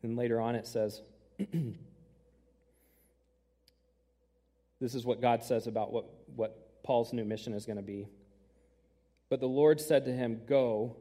And 0.02 0.16
later 0.16 0.40
on 0.40 0.54
it 0.54 0.66
says, 0.66 1.02
This 4.80 4.94
is 4.94 5.04
what 5.04 5.20
God 5.20 5.42
says 5.42 5.66
about 5.66 5.92
what, 5.92 6.06
what 6.36 6.67
Paul's 6.82 7.12
new 7.12 7.24
mission 7.24 7.52
is 7.52 7.66
going 7.66 7.76
to 7.76 7.82
be. 7.82 8.08
But 9.28 9.40
the 9.40 9.48
Lord 9.48 9.80
said 9.80 10.04
to 10.06 10.12
him, 10.12 10.40
Go 10.46 10.96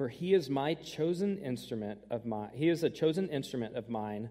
for 0.00 0.08
he 0.08 0.32
is 0.32 0.48
my 0.48 0.72
chosen 0.72 1.36
instrument 1.36 2.00
of 2.10 2.24
my 2.24 2.48
he 2.54 2.70
is 2.70 2.82
a 2.82 2.88
chosen 2.88 3.28
instrument 3.28 3.76
of 3.76 3.90
mine 3.90 4.30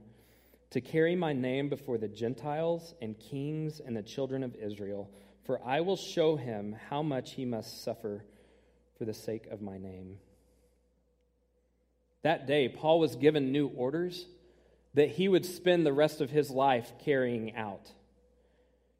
to 0.72 0.82
carry 0.82 1.16
my 1.16 1.32
name 1.32 1.70
before 1.70 2.00
the 2.00 2.08
Gentiles 2.08 2.96
and 3.04 3.20
kings 3.20 3.80
and 3.80 3.96
the 3.96 4.02
children 4.02 4.42
of 4.42 4.56
Israel. 4.56 5.12
For 5.44 5.64
I 5.64 5.82
will 5.82 5.96
show 5.96 6.38
him 6.38 6.76
how 6.90 7.04
much 7.04 7.34
he 7.34 7.46
must 7.46 7.84
suffer 7.84 8.26
for 8.98 9.06
the 9.06 9.14
sake 9.14 9.46
of 9.52 9.62
my 9.62 9.78
name. 9.78 10.18
That 12.24 12.48
day, 12.48 12.68
Paul 12.68 13.00
was 13.00 13.16
given 13.16 13.52
new 13.52 13.68
orders 13.68 14.26
that 14.96 15.10
he 15.10 15.28
would 15.28 15.46
spend 15.46 15.86
the 15.86 15.94
rest 15.94 16.20
of 16.20 16.32
his 16.32 16.50
life 16.50 16.94
carrying 17.06 17.56
out. 17.56 17.92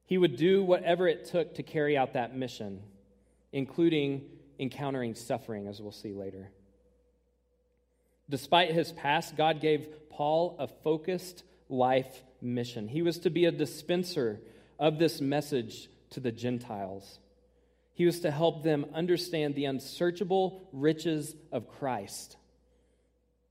He 0.10 0.18
would 0.18 0.38
do 0.38 0.64
whatever 0.64 1.08
it 1.08 1.26
took 1.26 1.54
to 1.54 1.62
carry 1.62 1.96
out 1.96 2.14
that 2.14 2.36
mission, 2.36 2.82
including 3.54 4.24
encountering 4.58 5.14
suffering, 5.14 5.68
as 5.68 5.80
we'll 5.80 5.92
see 5.92 6.14
later. 6.14 6.50
Despite 8.28 8.72
his 8.72 8.92
past, 8.92 9.38
God 9.38 9.62
gave 9.62 9.88
Paul 10.10 10.56
a 10.58 10.68
focused 10.68 11.44
life 11.70 12.24
mission. 12.42 12.88
He 12.88 13.04
was 13.04 13.20
to 13.20 13.30
be 13.30 13.46
a 13.46 13.52
dispenser 13.52 14.42
of 14.80 14.98
this 14.98 15.22
message 15.22 15.90
to 16.10 16.20
the 16.20 16.32
Gentiles. 16.32 17.20
He 17.94 18.08
was 18.08 18.22
to 18.22 18.32
help 18.32 18.64
them 18.64 18.88
understand 18.96 19.54
the 19.54 19.66
unsearchable 19.66 20.68
riches 20.74 21.36
of 21.52 21.70
Christ. 21.70 22.36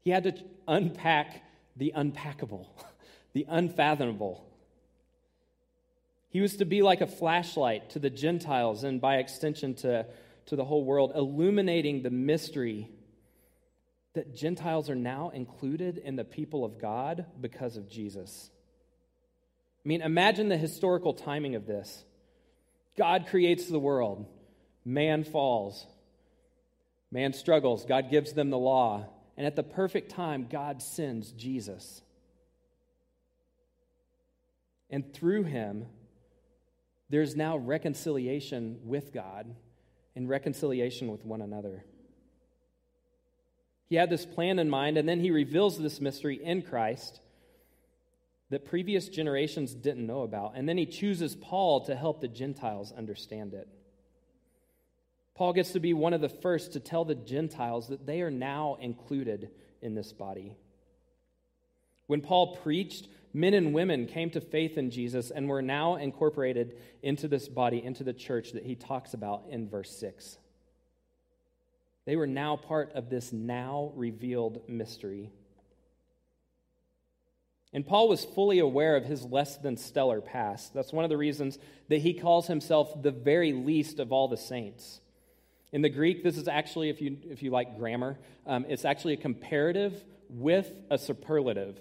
He 0.00 0.10
had 0.10 0.24
to 0.24 0.34
unpack 0.66 1.40
the 1.76 1.92
unpackable, 1.96 2.66
the 3.32 3.46
unfathomable. 3.48 4.47
He 6.30 6.40
was 6.40 6.56
to 6.56 6.64
be 6.64 6.82
like 6.82 7.00
a 7.00 7.06
flashlight 7.06 7.90
to 7.90 7.98
the 7.98 8.10
Gentiles 8.10 8.84
and 8.84 9.00
by 9.00 9.16
extension 9.16 9.74
to, 9.76 10.06
to 10.46 10.56
the 10.56 10.64
whole 10.64 10.84
world, 10.84 11.12
illuminating 11.14 12.02
the 12.02 12.10
mystery 12.10 12.90
that 14.14 14.34
Gentiles 14.34 14.90
are 14.90 14.94
now 14.94 15.30
included 15.30 15.98
in 15.98 16.16
the 16.16 16.24
people 16.24 16.64
of 16.64 16.80
God 16.80 17.26
because 17.40 17.76
of 17.76 17.88
Jesus. 17.88 18.50
I 19.84 19.88
mean, 19.88 20.02
imagine 20.02 20.48
the 20.48 20.56
historical 20.56 21.14
timing 21.14 21.54
of 21.54 21.66
this. 21.66 22.04
God 22.96 23.26
creates 23.28 23.66
the 23.66 23.78
world, 23.78 24.26
man 24.84 25.24
falls, 25.24 25.86
man 27.12 27.32
struggles, 27.32 27.84
God 27.84 28.10
gives 28.10 28.32
them 28.32 28.50
the 28.50 28.58
law, 28.58 29.06
and 29.36 29.46
at 29.46 29.54
the 29.54 29.62
perfect 29.62 30.10
time, 30.10 30.48
God 30.50 30.82
sends 30.82 31.30
Jesus. 31.30 32.02
And 34.90 35.14
through 35.14 35.44
him, 35.44 35.86
there's 37.10 37.36
now 37.36 37.56
reconciliation 37.56 38.80
with 38.84 39.12
God 39.12 39.54
and 40.14 40.28
reconciliation 40.28 41.10
with 41.10 41.24
one 41.24 41.40
another. 41.40 41.84
He 43.86 43.96
had 43.96 44.10
this 44.10 44.26
plan 44.26 44.58
in 44.58 44.68
mind, 44.68 44.98
and 44.98 45.08
then 45.08 45.20
he 45.20 45.30
reveals 45.30 45.78
this 45.78 46.00
mystery 46.00 46.38
in 46.42 46.62
Christ 46.62 47.20
that 48.50 48.66
previous 48.66 49.08
generations 49.08 49.74
didn't 49.74 50.06
know 50.06 50.22
about. 50.22 50.52
And 50.54 50.68
then 50.68 50.76
he 50.78 50.86
chooses 50.86 51.34
Paul 51.34 51.86
to 51.86 51.96
help 51.96 52.20
the 52.20 52.28
Gentiles 52.28 52.92
understand 52.96 53.54
it. 53.54 53.68
Paul 55.34 55.52
gets 55.52 55.72
to 55.72 55.80
be 55.80 55.94
one 55.94 56.14
of 56.14 56.20
the 56.20 56.28
first 56.28 56.72
to 56.72 56.80
tell 56.80 57.04
the 57.04 57.14
Gentiles 57.14 57.88
that 57.88 58.06
they 58.06 58.22
are 58.22 58.30
now 58.30 58.76
included 58.80 59.50
in 59.80 59.94
this 59.94 60.12
body. 60.12 60.56
When 62.08 62.22
Paul 62.22 62.56
preached, 62.56 63.06
men 63.38 63.54
and 63.54 63.72
women 63.72 64.06
came 64.06 64.30
to 64.30 64.40
faith 64.40 64.76
in 64.76 64.90
Jesus 64.90 65.30
and 65.30 65.48
were 65.48 65.62
now 65.62 65.94
incorporated 65.94 66.76
into 67.02 67.28
this 67.28 67.48
body, 67.48 67.82
into 67.82 68.02
the 68.02 68.12
church 68.12 68.50
that 68.52 68.64
he 68.64 68.74
talks 68.74 69.14
about 69.14 69.44
in 69.48 69.68
verse 69.68 69.96
6. 69.96 70.38
They 72.04 72.16
were 72.16 72.26
now 72.26 72.56
part 72.56 72.92
of 72.94 73.10
this 73.10 73.32
now 73.32 73.92
revealed 73.94 74.68
mystery. 74.68 75.30
And 77.72 77.86
Paul 77.86 78.08
was 78.08 78.24
fully 78.24 78.58
aware 78.58 78.96
of 78.96 79.04
his 79.04 79.24
less 79.24 79.56
than 79.56 79.76
stellar 79.76 80.20
past. 80.20 80.74
That's 80.74 80.92
one 80.92 81.04
of 81.04 81.10
the 81.10 81.16
reasons 81.16 81.58
that 81.88 81.98
he 81.98 82.14
calls 82.14 82.48
himself 82.48 83.02
the 83.02 83.12
very 83.12 83.52
least 83.52 84.00
of 84.00 84.10
all 84.10 84.26
the 84.26 84.36
saints. 84.36 85.00
In 85.70 85.82
the 85.82 85.90
Greek, 85.90 86.24
this 86.24 86.38
is 86.38 86.48
actually, 86.48 86.88
if 86.88 87.00
you, 87.00 87.18
if 87.30 87.42
you 87.42 87.52
like 87.52 87.78
grammar, 87.78 88.18
um, 88.46 88.66
it's 88.68 88.84
actually 88.84 89.12
a 89.12 89.18
comparative 89.18 90.02
with 90.28 90.72
a 90.90 90.98
superlative. 90.98 91.78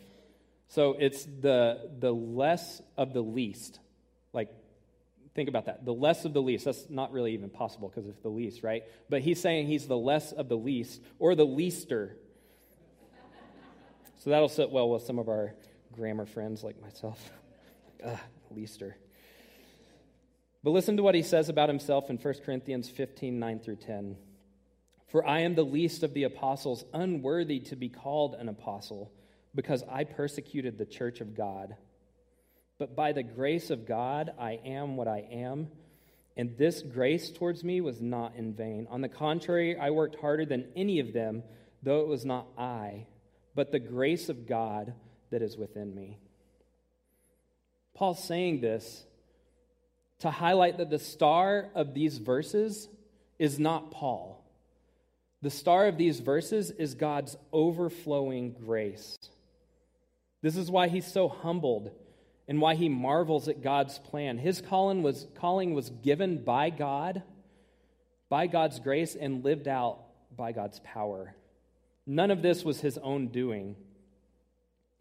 So 0.70 0.96
it's 1.00 1.26
the, 1.26 1.90
the 2.00 2.14
less 2.14 2.82
of 2.98 3.14
the 3.14 3.22
least. 3.22 3.80
Like 4.34 4.50
Think 5.38 5.50
about 5.50 5.68
that. 5.68 5.86
The 5.86 5.94
less 5.94 6.26
of 6.26 6.34
the 6.34 6.42
least. 6.42 6.66
That's 6.66 6.90
not 6.90 7.12
really 7.12 7.34
even 7.34 7.52
possible 7.52 7.90
because 7.90 8.10
it's 8.10 8.20
the 8.22 8.30
least, 8.30 8.64
right? 8.64 8.82
But 9.08 9.22
he's 9.22 9.40
saying 9.40 9.68
he's 9.68 9.86
the 9.86 9.96
less 9.96 10.32
of 10.32 10.50
the 10.50 10.58
least 10.58 11.00
or 11.20 11.36
the 11.36 11.46
leaster. 11.46 12.18
So 14.20 14.32
that'll 14.32 14.50
sit 14.50 14.72
well 14.72 14.90
with 14.90 15.04
some 15.04 15.20
of 15.20 15.30
our 15.30 15.54
grammar 15.96 16.26
friends 16.26 16.64
like 16.64 16.82
myself. 16.82 17.30
Ugh, 18.04 18.18
leaster. 18.50 18.98
But 20.64 20.72
listen 20.72 20.98
to 20.98 21.04
what 21.04 21.14
he 21.14 21.22
says 21.22 21.50
about 21.50 21.70
himself 21.70 22.10
in 22.10 22.18
1 22.18 22.34
Corinthians 22.44 22.90
15 22.90 23.40
9 23.40 23.60
through 23.60 23.76
10. 23.76 24.18
For 25.06 25.26
I 25.26 25.42
am 25.42 25.54
the 25.54 25.64
least 25.64 26.02
of 26.02 26.16
the 26.16 26.24
apostles, 26.24 26.84
unworthy 26.94 27.60
to 27.60 27.76
be 27.76 27.90
called 27.90 28.34
an 28.34 28.50
apostle, 28.50 29.12
because 29.58 29.84
I 29.92 30.04
persecuted 30.04 30.78
the 30.78 30.86
church 30.86 31.20
of 31.20 31.36
God. 31.36 31.76
But 32.78 32.96
by 32.96 33.12
the 33.12 33.24
grace 33.24 33.72
of 33.72 33.88
God, 33.88 34.32
I 34.40 34.60
am 34.64 34.96
what 34.96 35.08
I 35.08 35.28
am. 35.32 35.70
And 36.38 36.56
this 36.60 36.84
grace 36.84 37.32
towards 37.32 37.64
me 37.64 37.82
was 37.82 38.00
not 38.00 38.36
in 38.36 38.54
vain. 38.54 38.86
On 38.92 39.02
the 39.02 39.10
contrary, 39.10 39.76
I 39.76 39.90
worked 39.90 40.22
harder 40.22 40.46
than 40.46 40.68
any 40.76 41.00
of 41.00 41.12
them, 41.12 41.42
though 41.82 42.02
it 42.02 42.08
was 42.08 42.24
not 42.24 42.46
I, 42.56 43.08
but 43.56 43.72
the 43.72 43.80
grace 43.80 44.30
of 44.30 44.48
God 44.48 44.94
that 45.32 45.42
is 45.42 45.58
within 45.58 45.94
me. 45.96 46.20
Paul's 47.96 48.24
saying 48.24 48.62
this 48.62 49.06
to 50.20 50.30
highlight 50.30 50.78
that 50.78 50.92
the 50.92 51.00
star 51.00 51.72
of 51.74 51.96
these 51.96 52.20
verses 52.20 52.88
is 53.40 53.58
not 53.58 53.90
Paul. 53.90 54.46
The 55.42 55.50
star 55.50 55.88
of 55.88 55.98
these 55.98 56.20
verses 56.20 56.70
is 56.70 56.94
God's 56.94 57.36
overflowing 57.52 58.52
grace. 58.52 59.18
This 60.42 60.56
is 60.56 60.70
why 60.70 60.88
he's 60.88 61.08
so 61.08 61.28
humbled 61.28 61.92
and 62.48 62.62
why 62.62 62.76
he 62.76 62.90
marvels 62.90 63.48
at 63.48 63.62
God's 63.62 64.00
plan. 64.00 64.38
His 64.38 64.62
calling 64.62 65.04
was, 65.04 65.28
calling 65.36 65.74
was 65.74 65.90
given 65.90 66.44
by 66.44 66.70
God, 66.70 67.24
by 68.30 68.48
God's 68.48 68.80
grace, 68.80 69.16
and 69.16 69.44
lived 69.44 69.68
out 69.68 70.00
by 70.36 70.52
God's 70.52 70.80
power. 70.84 71.36
None 72.06 72.32
of 72.32 72.42
this 72.42 72.64
was 72.64 72.80
his 72.80 72.98
own 72.98 73.28
doing. 73.28 73.76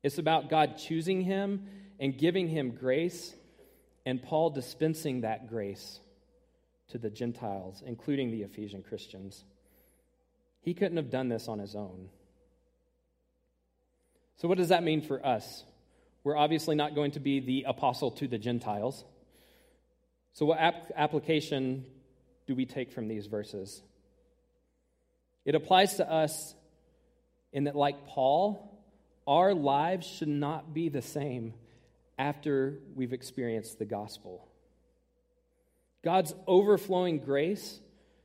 It's 0.02 0.18
about 0.18 0.50
God 0.50 0.78
choosing 0.78 1.20
him 1.20 1.66
and 2.00 2.18
giving 2.18 2.48
him 2.48 2.72
grace, 2.72 3.34
and 4.04 4.22
Paul 4.22 4.50
dispensing 4.50 5.20
that 5.20 5.48
grace 5.48 6.00
to 6.88 6.98
the 6.98 7.10
Gentiles, 7.10 7.82
including 7.84 8.30
the 8.30 8.42
Ephesian 8.42 8.82
Christians. 8.82 9.44
He 10.60 10.74
couldn't 10.74 10.96
have 10.96 11.10
done 11.10 11.28
this 11.28 11.48
on 11.48 11.58
his 11.58 11.74
own. 11.74 12.08
So, 14.36 14.48
what 14.48 14.58
does 14.58 14.68
that 14.68 14.82
mean 14.82 15.02
for 15.02 15.24
us? 15.24 15.64
We're 16.22 16.36
obviously 16.36 16.76
not 16.76 16.94
going 16.94 17.12
to 17.12 17.20
be 17.20 17.40
the 17.40 17.64
apostle 17.68 18.10
to 18.12 18.28
the 18.28 18.38
Gentiles. 18.38 19.04
So, 20.32 20.46
what 20.46 20.58
ap- 20.58 20.92
application 20.94 21.86
do 22.46 22.54
we 22.54 22.66
take 22.66 22.92
from 22.92 23.08
these 23.08 23.26
verses? 23.26 23.82
It 25.44 25.54
applies 25.54 25.96
to 25.96 26.10
us 26.10 26.54
in 27.52 27.64
that, 27.64 27.76
like 27.76 28.06
Paul, 28.06 28.82
our 29.26 29.54
lives 29.54 30.06
should 30.06 30.28
not 30.28 30.74
be 30.74 30.88
the 30.88 31.02
same 31.02 31.54
after 32.18 32.78
we've 32.94 33.12
experienced 33.12 33.78
the 33.78 33.84
gospel. 33.84 34.46
God's 36.04 36.34
overflowing 36.46 37.18
grace 37.18 37.80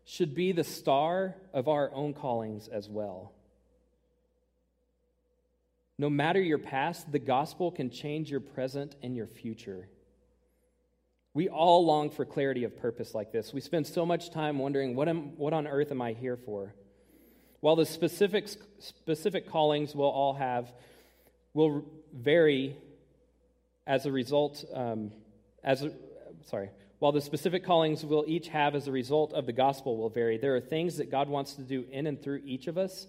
should 0.05 0.35
be 0.35 0.51
the 0.51 0.63
star 0.63 1.35
of 1.53 1.67
our 1.67 1.93
own 1.93 2.13
callings 2.13 2.67
as 2.67 2.89
well. 2.89 3.31
No 6.01 6.09
matter 6.09 6.41
your 6.41 6.57
past, 6.57 7.11
the 7.11 7.19
gospel 7.19 7.69
can 7.69 7.91
change 7.91 8.31
your 8.31 8.39
present 8.39 8.95
and 9.03 9.15
your 9.15 9.27
future. 9.27 9.87
We 11.35 11.47
all 11.47 11.85
long 11.85 12.09
for 12.09 12.25
clarity 12.25 12.63
of 12.63 12.75
purpose 12.75 13.13
like 13.13 13.31
this. 13.31 13.53
We 13.53 13.61
spend 13.61 13.85
so 13.85 14.03
much 14.03 14.31
time 14.31 14.57
wondering, 14.57 14.95
what, 14.95 15.07
am, 15.07 15.37
what 15.37 15.53
on 15.53 15.67
earth 15.67 15.91
am 15.91 16.01
I 16.01 16.13
here 16.13 16.37
for? 16.37 16.73
While 17.59 17.75
the 17.75 17.85
specific, 17.85 18.49
specific 18.79 19.47
callings 19.47 19.93
we'll 19.93 20.07
all 20.07 20.33
have 20.33 20.73
will 21.53 21.85
vary 22.11 22.77
as 23.85 24.07
a 24.07 24.11
result, 24.11 24.65
um, 24.73 25.11
as 25.63 25.83
a, 25.83 25.91
sorry, 26.47 26.71
while 26.97 27.11
the 27.11 27.21
specific 27.21 27.63
callings 27.63 28.03
we'll 28.03 28.25
each 28.25 28.47
have 28.47 28.73
as 28.73 28.87
a 28.87 28.91
result 28.91 29.33
of 29.33 29.45
the 29.45 29.53
gospel 29.53 29.97
will 29.97 30.09
vary, 30.09 30.39
there 30.39 30.55
are 30.55 30.61
things 30.61 30.97
that 30.97 31.11
God 31.11 31.29
wants 31.29 31.53
to 31.53 31.61
do 31.61 31.85
in 31.91 32.07
and 32.07 32.19
through 32.19 32.41
each 32.43 32.65
of 32.65 32.79
us 32.79 33.05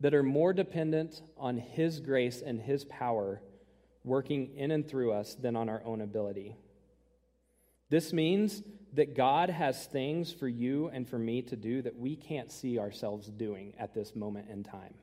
that 0.00 0.14
are 0.14 0.22
more 0.22 0.52
dependent 0.52 1.22
on 1.36 1.56
His 1.56 2.00
grace 2.00 2.42
and 2.44 2.60
His 2.60 2.84
power 2.84 3.40
working 4.04 4.56
in 4.56 4.70
and 4.70 4.88
through 4.88 5.12
us 5.12 5.34
than 5.34 5.56
on 5.56 5.68
our 5.68 5.82
own 5.84 6.00
ability. 6.00 6.56
This 7.90 8.12
means 8.12 8.62
that 8.94 9.16
God 9.16 9.50
has 9.50 9.86
things 9.86 10.32
for 10.32 10.48
you 10.48 10.88
and 10.92 11.08
for 11.08 11.18
me 11.18 11.42
to 11.42 11.56
do 11.56 11.82
that 11.82 11.96
we 11.96 12.16
can't 12.16 12.50
see 12.50 12.78
ourselves 12.78 13.28
doing 13.28 13.74
at 13.78 13.94
this 13.94 14.14
moment 14.14 14.48
in 14.50 14.62
time. 14.62 14.94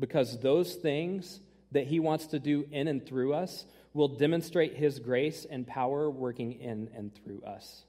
Because 0.00 0.38
those 0.38 0.74
things 0.74 1.40
that 1.72 1.86
He 1.86 2.00
wants 2.00 2.26
to 2.28 2.38
do 2.38 2.66
in 2.70 2.88
and 2.88 3.04
through 3.04 3.34
us 3.34 3.64
will 3.92 4.08
demonstrate 4.08 4.76
His 4.76 4.98
grace 4.98 5.46
and 5.48 5.66
power 5.66 6.10
working 6.10 6.52
in 6.60 6.90
and 6.94 7.14
through 7.14 7.42
us. 7.42 7.84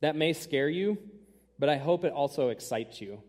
That 0.00 0.16
may 0.16 0.32
scare 0.32 0.68
you, 0.68 0.98
but 1.58 1.68
I 1.68 1.76
hope 1.76 2.04
it 2.04 2.12
also 2.12 2.48
excites 2.48 3.00
you 3.00 3.22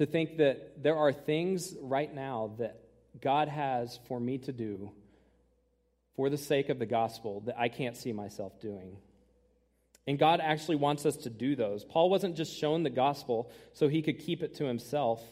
to 0.00 0.06
think 0.06 0.38
that 0.38 0.82
there 0.82 0.96
are 0.96 1.12
things 1.12 1.76
right 1.78 2.14
now 2.14 2.52
that 2.56 2.80
God 3.20 3.48
has 3.48 4.00
for 4.08 4.18
me 4.18 4.38
to 4.38 4.50
do 4.50 4.92
for 6.16 6.30
the 6.30 6.38
sake 6.38 6.70
of 6.70 6.78
the 6.78 6.86
gospel 6.86 7.42
that 7.44 7.60
I 7.60 7.68
can't 7.68 7.94
see 7.98 8.14
myself 8.14 8.58
doing. 8.60 8.96
And 10.06 10.18
God 10.18 10.40
actually 10.42 10.76
wants 10.76 11.04
us 11.04 11.16
to 11.18 11.28
do 11.28 11.54
those. 11.54 11.84
Paul 11.84 12.08
wasn't 12.08 12.34
just 12.34 12.56
shown 12.56 12.82
the 12.82 12.88
gospel 12.88 13.50
so 13.74 13.88
he 13.88 14.00
could 14.00 14.20
keep 14.20 14.42
it 14.42 14.54
to 14.54 14.64
himself. 14.64 15.22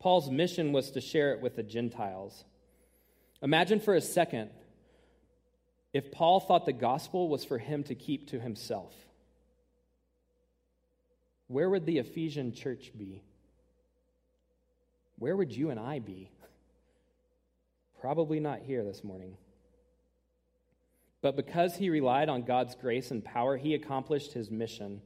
Paul's 0.00 0.30
mission 0.30 0.72
was 0.72 0.90
to 0.90 1.00
share 1.00 1.32
it 1.32 1.40
with 1.40 1.56
the 1.56 1.62
Gentiles. 1.62 2.44
Imagine 3.40 3.80
for 3.80 3.94
a 3.94 4.02
second 4.02 4.50
if 5.94 6.12
Paul 6.12 6.40
thought 6.40 6.66
the 6.66 6.74
gospel 6.74 7.30
was 7.30 7.42
for 7.42 7.56
him 7.56 7.84
to 7.84 7.94
keep 7.94 8.28
to 8.32 8.38
himself. 8.38 8.92
Where 11.46 11.70
would 11.70 11.86
the 11.86 11.96
Ephesian 11.96 12.52
church 12.52 12.92
be? 12.94 13.22
Where 15.18 15.36
would 15.36 15.52
you 15.52 15.70
and 15.70 15.80
I 15.80 15.98
be? 15.98 16.30
Probably 18.00 18.40
not 18.40 18.60
here 18.60 18.84
this 18.84 19.02
morning. 19.02 19.36
But 21.20 21.36
because 21.36 21.76
he 21.76 21.90
relied 21.90 22.28
on 22.28 22.42
God's 22.42 22.76
grace 22.76 23.10
and 23.10 23.24
power, 23.24 23.56
he 23.56 23.74
accomplished 23.74 24.32
his 24.32 24.50
mission. 24.50 25.02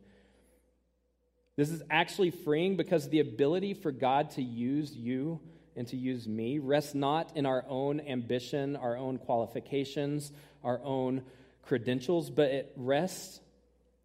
This 1.57 1.71
is 1.71 1.83
actually 1.91 2.31
freeing 2.31 2.77
because 2.77 3.09
the 3.09 3.21
ability 3.21 3.75
for 3.75 3.93
God 3.93 4.31
to 4.33 4.43
use 4.43 4.95
you 4.95 5.41
and 5.75 5.89
to 5.89 5.97
use 5.97 6.29
me 6.29 6.59
rests 6.59 6.95
not 6.95 7.35
in 7.35 7.47
our 7.47 7.65
own 7.67 8.01
ambition, 8.01 8.77
our 8.77 8.97
own 8.97 9.17
qualifications, 9.19 10.33
our 10.63 10.81
own 10.85 11.23
credentials, 11.63 12.31
but 12.31 12.51
it 12.51 12.73
rests 12.77 13.41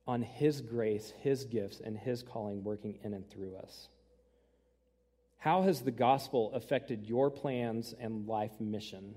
on 0.08 0.22
his 0.22 0.62
grace, 0.62 1.12
his 1.20 1.44
gifts, 1.44 1.82
and 1.84 1.98
his 1.98 2.24
calling 2.24 2.64
working 2.64 2.98
in 3.04 3.14
and 3.14 3.30
through 3.30 3.56
us. 3.58 3.90
How 5.38 5.62
has 5.64 5.82
the 5.82 5.92
gospel 5.92 6.52
affected 6.54 7.06
your 7.06 7.30
plans 7.30 7.94
and 8.00 8.28
life 8.28 8.60
mission? 8.60 9.16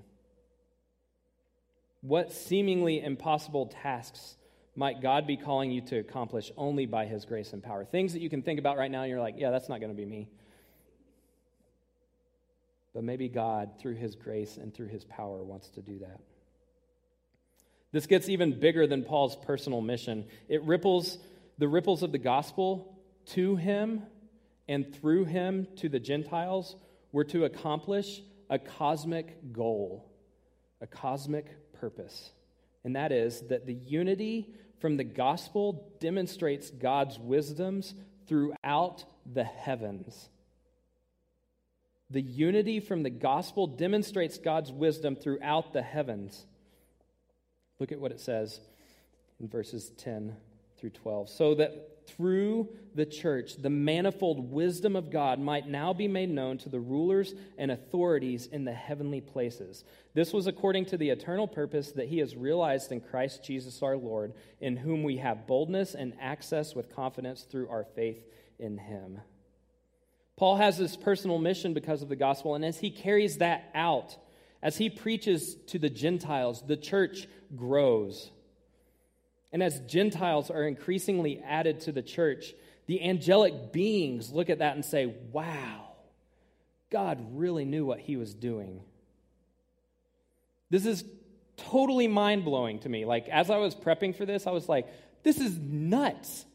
What 2.01 2.31
seemingly 2.31 3.01
impossible 3.01 3.67
tasks 3.67 4.35
might 4.75 5.01
God 5.01 5.27
be 5.27 5.37
calling 5.37 5.71
you 5.71 5.81
to 5.81 5.97
accomplish 5.99 6.51
only 6.57 6.85
by 6.85 7.05
his 7.05 7.25
grace 7.25 7.53
and 7.53 7.61
power? 7.61 7.85
Things 7.85 8.13
that 8.13 8.21
you 8.21 8.29
can 8.29 8.41
think 8.43 8.59
about 8.59 8.77
right 8.77 8.89
now 8.89 9.01
and 9.01 9.09
you're 9.09 9.19
like, 9.19 9.35
yeah, 9.37 9.51
that's 9.51 9.69
not 9.69 9.79
going 9.79 9.91
to 9.91 9.97
be 9.97 10.05
me. 10.05 10.29
But 12.93 13.03
maybe 13.03 13.27
God, 13.27 13.79
through 13.79 13.95
his 13.95 14.15
grace 14.15 14.57
and 14.57 14.73
through 14.73 14.87
his 14.87 15.05
power, 15.05 15.43
wants 15.43 15.69
to 15.69 15.81
do 15.81 15.99
that. 15.99 16.19
This 17.91 18.05
gets 18.05 18.29
even 18.29 18.59
bigger 18.59 18.87
than 18.87 19.03
Paul's 19.03 19.35
personal 19.35 19.81
mission. 19.81 20.25
It 20.47 20.63
ripples 20.63 21.17
the 21.57 21.67
ripples 21.67 22.03
of 22.03 22.11
the 22.11 22.17
gospel 22.17 22.97
to 23.27 23.55
him 23.55 24.03
and 24.71 24.95
through 24.95 25.25
him 25.25 25.67
to 25.75 25.89
the 25.89 25.99
Gentiles 25.99 26.77
were 27.11 27.25
to 27.25 27.43
accomplish 27.43 28.21
a 28.49 28.57
cosmic 28.57 29.51
goal, 29.51 30.09
a 30.79 30.87
cosmic 30.87 31.73
purpose. 31.73 32.31
And 32.85 32.95
that 32.95 33.11
is 33.11 33.41
that 33.49 33.65
the 33.65 33.73
unity 33.73 34.55
from 34.79 34.95
the 34.95 35.03
gospel 35.03 35.93
demonstrates 35.99 36.71
God's 36.71 37.19
wisdoms 37.19 37.93
throughout 38.27 39.03
the 39.25 39.43
heavens. 39.43 40.29
The 42.09 42.21
unity 42.21 42.79
from 42.79 43.03
the 43.03 43.09
gospel 43.09 43.67
demonstrates 43.67 44.37
God's 44.37 44.71
wisdom 44.71 45.17
throughout 45.17 45.73
the 45.73 45.81
heavens. 45.81 46.45
Look 47.77 47.91
at 47.91 47.99
what 47.99 48.11
it 48.11 48.21
says 48.21 48.61
in 49.41 49.49
verses 49.49 49.91
10 49.97 50.33
through 50.77 50.91
12. 50.91 51.27
So 51.27 51.55
that 51.55 52.00
through 52.15 52.69
the 52.93 53.05
church, 53.05 53.55
the 53.57 53.69
manifold 53.69 54.51
wisdom 54.51 54.95
of 54.95 55.09
God 55.11 55.39
might 55.39 55.67
now 55.67 55.93
be 55.93 56.07
made 56.07 56.29
known 56.29 56.57
to 56.59 56.69
the 56.69 56.79
rulers 56.79 57.33
and 57.57 57.71
authorities 57.71 58.47
in 58.47 58.65
the 58.65 58.73
heavenly 58.73 59.21
places. 59.21 59.83
This 60.13 60.33
was 60.33 60.47
according 60.47 60.85
to 60.87 60.97
the 60.97 61.09
eternal 61.09 61.47
purpose 61.47 61.91
that 61.93 62.09
He 62.09 62.19
has 62.19 62.35
realized 62.35 62.91
in 62.91 63.01
Christ 63.01 63.43
Jesus 63.43 63.81
our 63.81 63.97
Lord, 63.97 64.33
in 64.59 64.77
whom 64.77 65.03
we 65.03 65.17
have 65.17 65.47
boldness 65.47 65.95
and 65.95 66.13
access 66.19 66.75
with 66.75 66.95
confidence 66.95 67.43
through 67.43 67.69
our 67.69 67.85
faith 67.95 68.23
in 68.59 68.77
Him. 68.77 69.21
Paul 70.37 70.57
has 70.57 70.77
this 70.77 70.97
personal 70.97 71.37
mission 71.37 71.73
because 71.73 72.01
of 72.01 72.09
the 72.09 72.15
gospel, 72.15 72.55
and 72.55 72.65
as 72.65 72.79
he 72.79 72.89
carries 72.89 73.37
that 73.37 73.69
out, 73.75 74.17
as 74.63 74.77
he 74.77 74.89
preaches 74.89 75.55
to 75.67 75.77
the 75.77 75.89
Gentiles, 75.89 76.63
the 76.65 76.77
church 76.77 77.27
grows. 77.55 78.31
And 79.51 79.61
as 79.61 79.79
Gentiles 79.81 80.49
are 80.49 80.63
increasingly 80.63 81.41
added 81.45 81.81
to 81.81 81.91
the 81.91 82.01
church, 82.01 82.53
the 82.87 83.03
angelic 83.03 83.71
beings 83.71 84.31
look 84.31 84.49
at 84.49 84.59
that 84.59 84.75
and 84.75 84.85
say, 84.85 85.13
wow, 85.31 85.89
God 86.89 87.19
really 87.33 87.65
knew 87.65 87.85
what 87.85 87.99
he 87.99 88.17
was 88.17 88.33
doing. 88.33 88.81
This 90.69 90.85
is 90.85 91.03
totally 91.57 92.07
mind 92.07 92.45
blowing 92.45 92.79
to 92.79 92.89
me. 92.89 93.05
Like, 93.05 93.27
as 93.27 93.49
I 93.49 93.57
was 93.57 93.75
prepping 93.75 94.15
for 94.15 94.25
this, 94.25 94.47
I 94.47 94.51
was 94.51 94.69
like, 94.69 94.87
this 95.23 95.39
is 95.39 95.57
nuts 95.57 96.45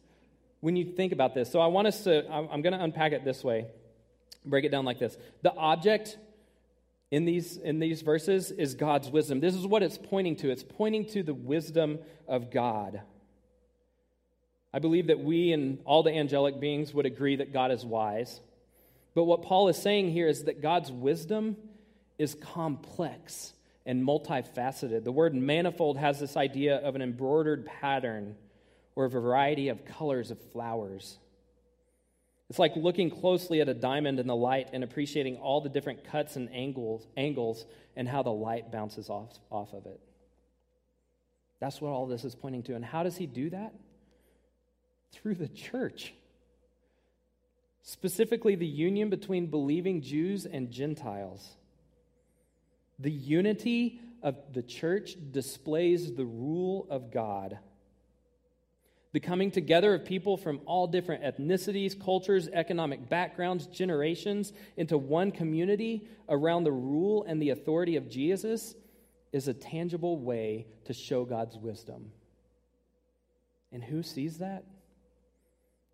when 0.61 0.75
you 0.75 0.85
think 0.85 1.13
about 1.13 1.35
this. 1.35 1.51
So, 1.51 1.61
I 1.61 1.67
want 1.67 1.87
us 1.87 2.05
to, 2.05 2.29
I'm 2.31 2.63
going 2.63 2.73
to 2.73 2.83
unpack 2.83 3.13
it 3.13 3.25
this 3.25 3.45
way, 3.45 3.67
break 4.45 4.65
it 4.65 4.71
down 4.71 4.85
like 4.85 4.99
this. 4.99 5.17
The 5.43 5.55
object 5.55 6.17
in 7.11 7.25
these, 7.25 7.57
in 7.57 7.79
these 7.79 8.03
verses 8.03 8.51
is 8.51 8.75
God's 8.75 9.09
wisdom. 9.11 9.41
This 9.41 9.55
is 9.55 9.67
what 9.67 9.83
it's 9.83 9.99
pointing 9.99 10.37
to. 10.37 10.51
It's 10.51 10.65
pointing 10.65 11.07
to 11.07 11.23
the 11.23 11.35
wisdom 11.35 11.99
of 12.27 12.51
God. 12.51 13.01
I 14.75 14.79
believe 14.79 15.07
that 15.07 15.21
we 15.21 15.53
and 15.53 15.79
all 15.85 16.03
the 16.03 16.13
angelic 16.13 16.61
beings 16.61 16.93
would 16.93 17.07
agree 17.07 17.37
that 17.37 17.53
God 17.53 17.71
is 17.71 17.85
wise. 17.85 18.41
But 19.15 19.25
what 19.25 19.43
Paul 19.43 19.69
is 19.69 19.81
saying 19.81 20.11
here 20.11 20.29
is 20.29 20.45
that 20.45 20.61
God's 20.61 20.93
wisdom 20.93 21.57
is 22.19 22.35
complex 22.35 23.55
and 23.87 24.05
multifaceted. 24.05 25.05
The 25.05 25.13
word 25.13 25.35
manifold 25.35 25.97
has 25.97 26.19
this 26.19 26.37
idea 26.37 26.77
of 26.77 26.97
an 26.97 27.03
embroidered 27.03 27.65
pattern 27.65 28.35
or 28.97 29.05
a 29.05 29.11
variety 29.11 29.69
of 29.69 29.85
colors 29.85 30.31
of 30.31 30.39
flowers. 30.53 31.19
It's 32.49 32.59
like 32.59 32.77
looking 32.77 33.11
closely 33.11 33.61
at 33.61 33.69
a 33.69 33.75
diamond 33.75 34.21
in 34.21 34.27
the 34.27 34.37
light 34.37 34.69
and 34.73 34.85
appreciating 34.85 35.37
all 35.37 35.61
the 35.61 35.69
different 35.69 36.05
cuts 36.05 36.37
and 36.37 36.49
angles, 36.53 37.07
angles 37.17 37.67
and 37.97 38.09
how 38.09 38.23
the 38.23 38.31
light 38.31 38.71
bounces 38.71 39.11
off, 39.11 39.37
off 39.51 39.73
of 39.73 39.87
it. 39.87 40.01
That's 41.59 41.81
what 41.81 41.89
all 41.89 42.07
this 42.07 42.25
is 42.25 42.35
pointing 42.35 42.63
to. 42.65 42.75
And 42.75 42.85
how 42.85 43.03
does 43.03 43.17
he 43.17 43.27
do 43.27 43.51
that? 43.51 43.75
Through 45.13 45.37
the 45.37 45.49
church. 45.49 46.15
Specifically, 47.83 48.55
the 48.55 48.67
union 48.67 49.11
between 49.11 49.47
believing 49.47 50.03
Jews 50.03 50.45
and 50.45 50.71
Gentiles. 50.71 51.57
The 52.99 53.11
unity 53.11 54.01
of 54.23 54.37
the 54.53 54.63
church 54.63 55.17
displays 55.31 56.13
the 56.13 56.25
rule 56.25 56.87
of 56.91 57.13
God. 57.13 57.59
The 59.17 59.21
coming 59.21 59.51
together 59.51 59.95
of 59.95 60.05
people 60.05 60.37
from 60.37 60.61
all 60.67 60.87
different 60.87 61.23
ethnicities, 61.23 61.99
cultures, 61.99 62.49
economic 62.53 63.09
backgrounds, 63.09 63.67
generations 63.67 64.53
into 64.77 64.99
one 64.99 65.33
community 65.33 66.07
around 66.29 66.65
the 66.65 66.73
rule 66.73 67.25
and 67.27 67.41
the 67.41 67.49
authority 67.49 67.97
of 67.97 68.11
Jesus 68.11 68.75
is 69.33 69.49
a 69.49 69.55
tangible 69.55 70.19
way 70.19 70.67
to 70.85 70.93
show 70.93 71.25
God's 71.25 71.57
wisdom. 71.57 72.13
And 73.73 73.83
who 73.83 74.03
sees 74.03 74.37
that? 74.37 74.65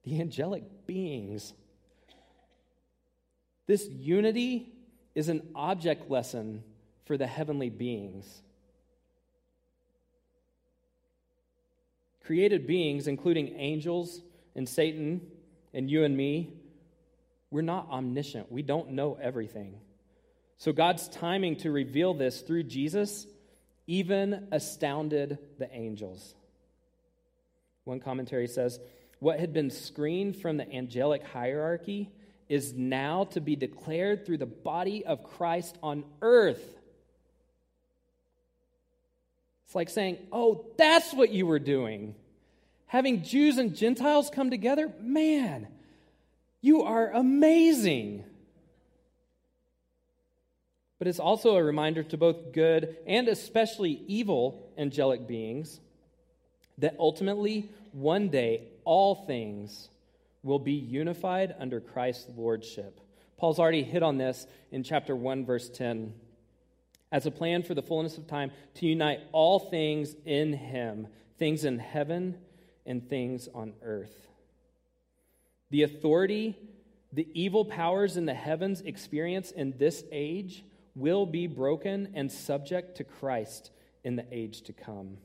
The 0.03 0.21
angelic 0.21 0.65
beings. 0.89 1.55
This 3.69 3.87
unity 3.89 4.73
is 5.15 5.29
an 5.29 5.47
object 5.55 6.11
lesson 6.11 6.65
for 7.05 7.17
the 7.17 7.29
heavenly 7.29 7.71
beings. 7.71 8.43
Created 12.25 12.67
beings, 12.67 13.07
including 13.07 13.57
angels 13.59 14.21
and 14.55 14.69
Satan 14.69 15.21
and 15.75 15.91
you 15.91 16.05
and 16.05 16.17
me, 16.17 16.53
we're 17.51 17.63
not 17.63 17.91
omniscient. 17.91 18.51
We 18.51 18.63
don't 18.63 18.93
know 18.93 19.19
everything. 19.21 19.75
So 20.57 20.73
God's 20.73 21.09
timing 21.09 21.57
to 21.57 21.71
reveal 21.71 22.15
this 22.15 22.41
through 22.41 22.65
Jesus 22.65 23.27
even 23.87 24.49
astounded 24.53 25.39
the 25.59 25.69
angels. 25.75 26.35
One 27.85 28.01
commentary 28.01 28.47
says, 28.47 28.79
What 29.19 29.41
had 29.41 29.53
been 29.53 29.71
screened 29.71 30.37
from 30.37 30.57
the 30.57 30.73
angelic 30.73 31.25
hierarchy 31.25 32.11
is 32.49 32.75
now 32.75 33.25
to 33.25 33.41
be 33.41 33.57
declared 33.57 34.25
through 34.25 34.39
the 34.39 34.47
body 34.47 35.05
of 35.05 35.25
Christ 35.25 35.77
on 35.83 36.05
earth. 36.21 36.79
It's 39.67 39.75
like 39.75 39.91
saying, 39.91 40.19
Oh, 40.33 40.67
that's 40.77 41.13
what 41.13 41.31
you 41.31 41.47
were 41.47 41.59
doing. 41.59 42.15
Having 42.87 43.23
Jews 43.23 43.57
and 43.57 43.75
Gentiles 43.75 44.31
come 44.31 44.51
together? 44.51 44.93
Man, 45.01 45.67
you 46.61 46.83
are 46.83 47.11
amazing. 47.11 48.25
But 50.99 51.09
it's 51.09 51.19
also 51.19 51.57
a 51.57 51.65
reminder 51.65 52.03
to 52.05 52.17
both 52.17 52.53
good 52.53 52.97
and 53.07 53.29
especially 53.29 54.03
evil 54.07 54.71
angelic 54.79 55.27
beings 55.27 55.81
that 56.79 56.95
ultimately, 56.99 57.71
one 57.93 58.29
day, 58.29 58.69
all 58.85 59.15
things 59.15 59.89
will 60.43 60.59
be 60.59 60.75
unified 60.75 61.55
under 61.59 61.81
Christ's 61.81 62.29
lordship. 62.37 63.01
Paul's 63.37 63.59
already 63.59 63.83
hit 63.83 64.03
on 64.03 64.19
this 64.19 64.47
in 64.71 64.83
chapter 64.83 65.17
1, 65.17 65.45
verse 65.45 65.69
10 65.71 66.15
as 67.13 67.27
a 67.27 67.31
plan 67.31 67.63
for 67.63 67.75
the 67.75 67.83
fullness 67.83 68.19
of 68.19 68.27
time 68.27 68.51
to 68.75 68.87
unite 68.87 69.21
all 69.31 69.61
things 69.61 70.17
in 70.25 70.53
him, 70.53 71.07
things 71.39 71.65
in 71.65 71.79
heaven 71.79 72.37
and 72.85 73.09
things 73.09 73.49
on 73.55 73.75
earth. 73.83 74.27
The 75.71 75.85
authority 75.85 76.57
the 77.13 77.29
evil 77.35 77.65
powers 77.65 78.17
in 78.17 78.25
the 78.25 78.35
heavens 78.35 78.81
experience 78.81 79.51
in 79.51 79.75
this 79.77 80.03
age 80.11 80.65
will 80.95 81.27
be 81.27 81.47
broken 81.47 82.13
and 82.15 82.33
subject 82.33 82.97
to 82.97 83.05
Christ 83.05 83.71
in 84.03 84.17
the 84.17 84.25
age 84.33 84.63
to 84.63 84.73
come. 84.73 85.19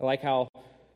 I 0.00 0.04
like 0.04 0.20
how 0.20 0.48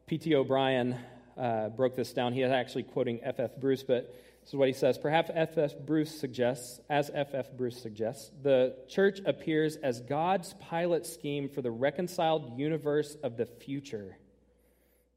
P.T. 0.07 0.35
O'Brien 0.35 0.97
uh, 1.39 1.69
broke 1.69 1.95
this 1.95 2.13
down. 2.13 2.33
He 2.33 2.43
is 2.43 2.51
actually 2.51 2.83
quoting 2.83 3.21
F.F. 3.23 3.57
Bruce, 3.57 3.85
but 3.85 4.15
this 4.51 4.55
is 4.55 4.59
what 4.59 4.67
he 4.67 4.75
says. 4.75 4.99
Perhaps 4.99 5.31
F.F. 5.33 5.75
Bruce 5.87 6.11
suggests, 6.11 6.81
as 6.91 7.09
F.F. 7.15 7.53
Bruce 7.57 7.81
suggests, 7.81 8.33
the 8.43 8.75
church 8.89 9.21
appears 9.25 9.77
as 9.77 10.01
God's 10.01 10.55
pilot 10.55 11.07
scheme 11.07 11.49
for 11.49 11.63
the 11.63 11.71
reconciled 11.71 12.59
universe 12.59 13.17
of 13.23 13.37
the 13.37 13.47
future. 13.47 14.19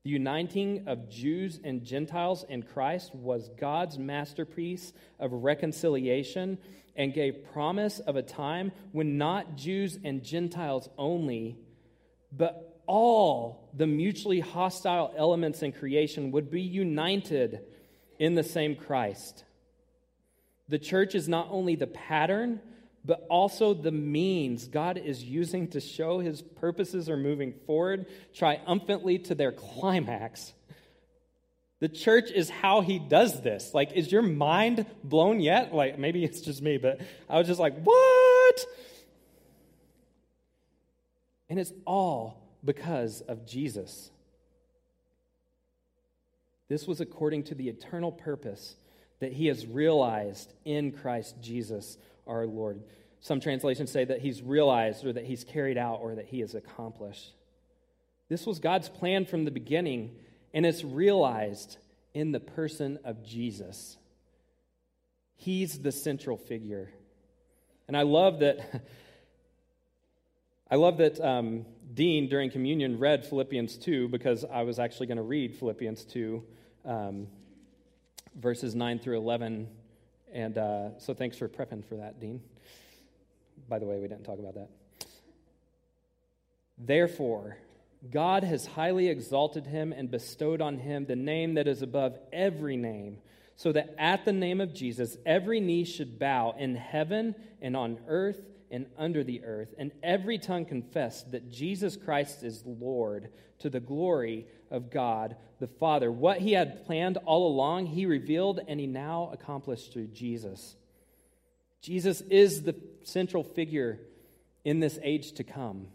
The 0.03 0.11
uniting 0.11 0.83
of 0.85 1.09
Jews 1.09 1.59
and 1.63 1.83
Gentiles 1.83 2.45
in 2.47 2.61
Christ 2.61 3.15
was 3.15 3.49
God's 3.59 3.97
masterpiece 3.97 4.93
of 5.19 5.31
reconciliation 5.31 6.59
and 6.95 7.11
gave 7.11 7.51
promise 7.53 7.97
of 7.97 8.15
a 8.15 8.21
time 8.21 8.71
when 8.91 9.17
not 9.17 9.55
Jews 9.55 9.97
and 10.03 10.23
Gentiles 10.23 10.89
only, 10.95 11.57
but 12.31 12.83
all 12.85 13.71
the 13.73 13.87
mutually 13.87 14.41
hostile 14.41 15.11
elements 15.17 15.63
in 15.63 15.71
creation 15.71 16.29
would 16.29 16.51
be 16.51 16.61
united 16.61 17.61
in 18.23 18.35
the 18.35 18.43
same 18.43 18.73
Christ. 18.73 19.43
The 20.69 20.79
church 20.79 21.13
is 21.13 21.27
not 21.27 21.47
only 21.49 21.75
the 21.75 21.87
pattern, 21.87 22.61
but 23.03 23.27
also 23.29 23.73
the 23.73 23.91
means 23.91 24.65
God 24.65 24.97
is 24.97 25.21
using 25.21 25.67
to 25.71 25.81
show 25.81 26.19
his 26.19 26.41
purposes 26.41 27.09
are 27.09 27.17
moving 27.17 27.53
forward 27.65 28.05
triumphantly 28.33 29.19
to 29.19 29.35
their 29.35 29.51
climax. 29.51 30.53
The 31.81 31.89
church 31.89 32.31
is 32.31 32.49
how 32.49 32.79
he 32.79 32.97
does 32.97 33.41
this. 33.41 33.73
Like, 33.73 33.91
is 33.91 34.09
your 34.09 34.21
mind 34.21 34.85
blown 35.03 35.41
yet? 35.41 35.75
Like, 35.75 35.99
maybe 35.99 36.23
it's 36.23 36.39
just 36.39 36.61
me, 36.61 36.77
but 36.77 37.01
I 37.29 37.37
was 37.37 37.47
just 37.47 37.59
like, 37.59 37.77
what? 37.83 38.65
And 41.49 41.59
it's 41.59 41.73
all 41.85 42.41
because 42.63 43.19
of 43.19 43.45
Jesus. 43.45 44.11
This 46.73 46.87
was 46.87 47.01
according 47.01 47.43
to 47.43 47.53
the 47.53 47.69
eternal 47.69 48.11
purpose 48.11 48.77
that 49.19 49.31
he 49.31 49.45
has 49.45 49.63
realized 49.63 50.51
in 50.65 50.91
Christ 50.91 51.35
Jesus 51.39 51.99
our 52.25 52.47
Lord. 52.47 52.81
Some 53.19 53.39
translations 53.39 53.91
say 53.91 54.05
that 54.05 54.21
he's 54.21 54.41
realized 54.41 55.05
or 55.05 55.13
that 55.13 55.25
he's 55.25 55.43
carried 55.43 55.77
out 55.77 55.99
or 56.01 56.15
that 56.15 56.25
he 56.25 56.39
has 56.39 56.55
accomplished. 56.55 57.35
This 58.27 58.47
was 58.47 58.57
God's 58.57 58.89
plan 58.89 59.27
from 59.27 59.45
the 59.45 59.51
beginning, 59.51 60.15
and 60.51 60.65
it's 60.65 60.83
realized 60.83 61.77
in 62.15 62.31
the 62.31 62.39
person 62.39 62.97
of 63.03 63.23
Jesus. 63.23 63.95
He's 65.35 65.77
the 65.77 65.91
central 65.91 66.37
figure. 66.37 66.89
And 67.87 67.95
I 67.95 68.01
love 68.01 68.39
that. 68.39 68.81
I 70.71 70.77
love 70.77 70.97
that 70.97 71.23
um, 71.23 71.67
Dean 71.93 72.29
during 72.29 72.49
communion 72.49 72.97
read 72.97 73.23
Philippians 73.27 73.77
2 73.77 74.07
because 74.07 74.43
I 74.43 74.63
was 74.63 74.79
actually 74.79 75.05
going 75.05 75.17
to 75.17 75.21
read 75.21 75.53
Philippians 75.53 76.03
2 76.05 76.43
um, 76.85 77.27
verses 78.35 78.75
9 78.75 78.99
through 78.99 79.17
11. 79.17 79.67
And 80.33 80.57
uh, 80.57 80.99
so 80.99 81.13
thanks 81.13 81.37
for 81.37 81.47
prepping 81.47 81.85
for 81.85 81.97
that, 81.97 82.19
Dean. 82.19 82.41
By 83.69 83.79
the 83.79 83.85
way, 83.85 83.99
we 83.99 84.07
didn't 84.07 84.23
talk 84.23 84.39
about 84.39 84.55
that. 84.55 84.69
Therefore, 86.77 87.57
God 88.11 88.43
has 88.43 88.65
highly 88.65 89.07
exalted 89.07 89.67
him 89.67 89.93
and 89.93 90.11
bestowed 90.11 90.61
on 90.61 90.77
him 90.79 91.05
the 91.05 91.15
name 91.15 91.53
that 91.53 91.67
is 91.67 91.81
above 91.81 92.17
every 92.33 92.75
name, 92.75 93.19
so 93.55 93.71
that 93.71 93.95
at 93.97 94.25
the 94.25 94.33
name 94.33 94.59
of 94.59 94.73
Jesus 94.73 95.17
every 95.25 95.59
knee 95.59 95.85
should 95.85 96.19
bow 96.19 96.55
in 96.57 96.75
heaven 96.75 97.35
and 97.61 97.77
on 97.77 97.99
earth 98.07 98.41
and 98.73 98.87
under 98.97 99.23
the 99.23 99.43
earth, 99.45 99.73
and 99.77 99.91
every 100.01 100.39
tongue 100.39 100.65
confess 100.65 101.21
that 101.25 101.51
Jesus 101.51 101.95
Christ 101.95 102.43
is 102.43 102.65
Lord 102.65 103.29
to 103.59 103.69
the 103.69 103.79
glory 103.79 104.47
of 104.71 104.89
God 104.89 105.35
the 105.59 105.67
Father. 105.67 106.11
What 106.11 106.39
he 106.39 106.53
had 106.53 106.85
planned 106.85 107.17
all 107.25 107.47
along, 107.47 107.85
he 107.85 108.07
revealed 108.07 108.59
and 108.67 108.79
he 108.79 108.87
now 108.87 109.29
accomplished 109.31 109.93
through 109.93 110.07
Jesus. 110.07 110.75
Jesus 111.81 112.21
is 112.21 112.63
the 112.63 112.75
central 113.03 113.43
figure 113.43 113.99
in 114.65 114.79
this 114.79 114.97
age 115.03 115.33
to 115.33 115.43
come. 115.43 115.87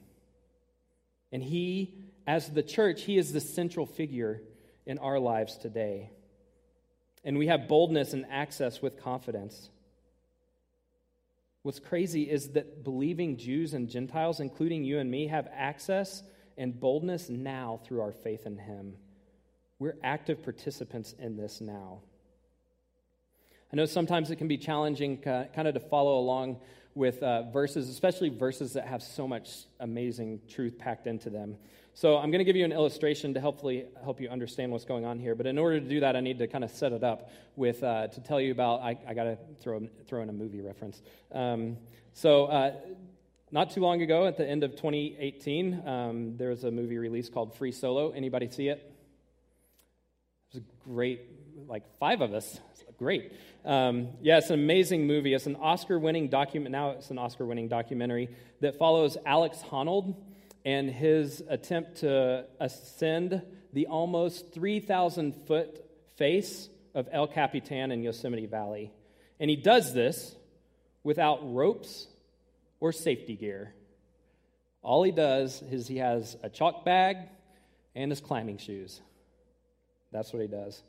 And 1.32 1.42
he, 1.42 1.94
as 2.28 2.48
the 2.48 2.62
church, 2.62 3.02
he 3.02 3.18
is 3.18 3.32
the 3.32 3.40
central 3.40 3.86
figure 3.86 4.40
in 4.86 4.98
our 4.98 5.18
lives 5.18 5.56
today. 5.56 6.10
And 7.24 7.36
we 7.36 7.48
have 7.48 7.66
boldness 7.66 8.12
and 8.12 8.24
access 8.30 8.80
with 8.80 9.02
confidence. 9.02 9.68
What's 11.68 11.80
crazy 11.80 12.22
is 12.22 12.52
that 12.52 12.82
believing 12.82 13.36
Jews 13.36 13.74
and 13.74 13.90
Gentiles, 13.90 14.40
including 14.40 14.84
you 14.84 15.00
and 15.00 15.10
me, 15.10 15.26
have 15.26 15.46
access 15.52 16.22
and 16.56 16.80
boldness 16.80 17.28
now 17.28 17.80
through 17.84 18.00
our 18.00 18.10
faith 18.10 18.46
in 18.46 18.56
Him. 18.56 18.94
We're 19.78 19.98
active 20.02 20.42
participants 20.42 21.14
in 21.18 21.36
this 21.36 21.60
now. 21.60 21.98
I 23.70 23.76
know 23.76 23.84
sometimes 23.84 24.30
it 24.30 24.36
can 24.36 24.48
be 24.48 24.56
challenging 24.56 25.22
uh, 25.28 25.48
kind 25.54 25.68
of 25.68 25.74
to 25.74 25.80
follow 25.80 26.18
along 26.18 26.58
with 26.98 27.22
uh, 27.22 27.42
verses, 27.52 27.88
especially 27.88 28.28
verses 28.28 28.72
that 28.72 28.86
have 28.86 29.02
so 29.02 29.28
much 29.28 29.48
amazing 29.78 30.40
truth 30.48 30.76
packed 30.76 31.06
into 31.06 31.30
them. 31.30 31.56
So 31.94 32.16
I'm 32.16 32.32
going 32.32 32.40
to 32.40 32.44
give 32.44 32.56
you 32.56 32.64
an 32.64 32.72
illustration 32.72 33.34
to 33.34 33.40
hopefully 33.40 33.86
help 34.02 34.20
you 34.20 34.28
understand 34.28 34.72
what's 34.72 34.84
going 34.84 35.04
on 35.04 35.20
here. 35.20 35.36
But 35.36 35.46
in 35.46 35.58
order 35.58 35.78
to 35.80 35.88
do 35.88 36.00
that, 36.00 36.16
I 36.16 36.20
need 36.20 36.40
to 36.40 36.48
kind 36.48 36.64
of 36.64 36.70
set 36.72 36.92
it 36.92 37.04
up 37.04 37.30
with 37.54 37.84
uh, 37.84 38.08
to 38.08 38.20
tell 38.20 38.40
you 38.40 38.50
about. 38.50 38.82
I, 38.82 38.98
I 39.06 39.14
got 39.14 39.24
to 39.24 39.38
throw 39.60 39.88
throw 40.08 40.22
in 40.22 40.28
a 40.28 40.32
movie 40.32 40.60
reference. 40.60 41.00
Um, 41.32 41.78
so. 42.12 42.46
Uh, 42.46 42.72
not 43.50 43.70
too 43.70 43.80
long 43.80 44.02
ago, 44.02 44.26
at 44.26 44.36
the 44.36 44.46
end 44.46 44.62
of 44.62 44.72
2018, 44.72 45.88
um, 45.88 46.36
there 46.36 46.50
was 46.50 46.64
a 46.64 46.70
movie 46.70 46.98
release 46.98 47.30
called 47.30 47.56
Free 47.56 47.72
Solo. 47.72 48.10
Anybody 48.10 48.50
see 48.50 48.68
it? 48.68 48.94
It 50.52 50.56
was 50.56 50.62
a 50.62 50.86
great, 50.86 51.22
like 51.66 51.84
five 51.98 52.20
of 52.20 52.34
us. 52.34 52.60
Great. 52.98 53.32
Um, 53.64 54.08
yeah, 54.20 54.38
it's 54.38 54.50
an 54.50 54.58
amazing 54.58 55.06
movie. 55.06 55.32
It's 55.32 55.46
an 55.46 55.54
Oscar-winning 55.54 56.30
document. 56.30 56.72
Now 56.72 56.90
it's 56.90 57.10
an 57.10 57.18
Oscar-winning 57.18 57.68
documentary 57.68 58.28
that 58.60 58.76
follows 58.76 59.16
Alex 59.24 59.62
Honnold 59.70 60.16
and 60.64 60.90
his 60.90 61.40
attempt 61.48 61.98
to 61.98 62.44
ascend 62.58 63.42
the 63.72 63.86
almost 63.86 64.52
3,000 64.52 65.46
foot 65.46 65.84
face 66.16 66.68
of 66.92 67.08
El 67.12 67.28
Capitan 67.28 67.92
in 67.92 68.02
Yosemite 68.02 68.46
Valley. 68.46 68.90
And 69.38 69.48
he 69.48 69.54
does 69.54 69.94
this 69.94 70.34
without 71.04 71.54
ropes 71.54 72.08
or 72.80 72.90
safety 72.90 73.36
gear. 73.36 73.74
All 74.82 75.04
he 75.04 75.12
does 75.12 75.62
is 75.70 75.86
he 75.86 75.98
has 75.98 76.36
a 76.42 76.48
chalk 76.48 76.84
bag 76.84 77.18
and 77.94 78.10
his 78.10 78.20
climbing 78.20 78.58
shoes. 78.58 79.00
That's 80.10 80.32
what 80.32 80.42
he 80.42 80.48
does. 80.48 80.82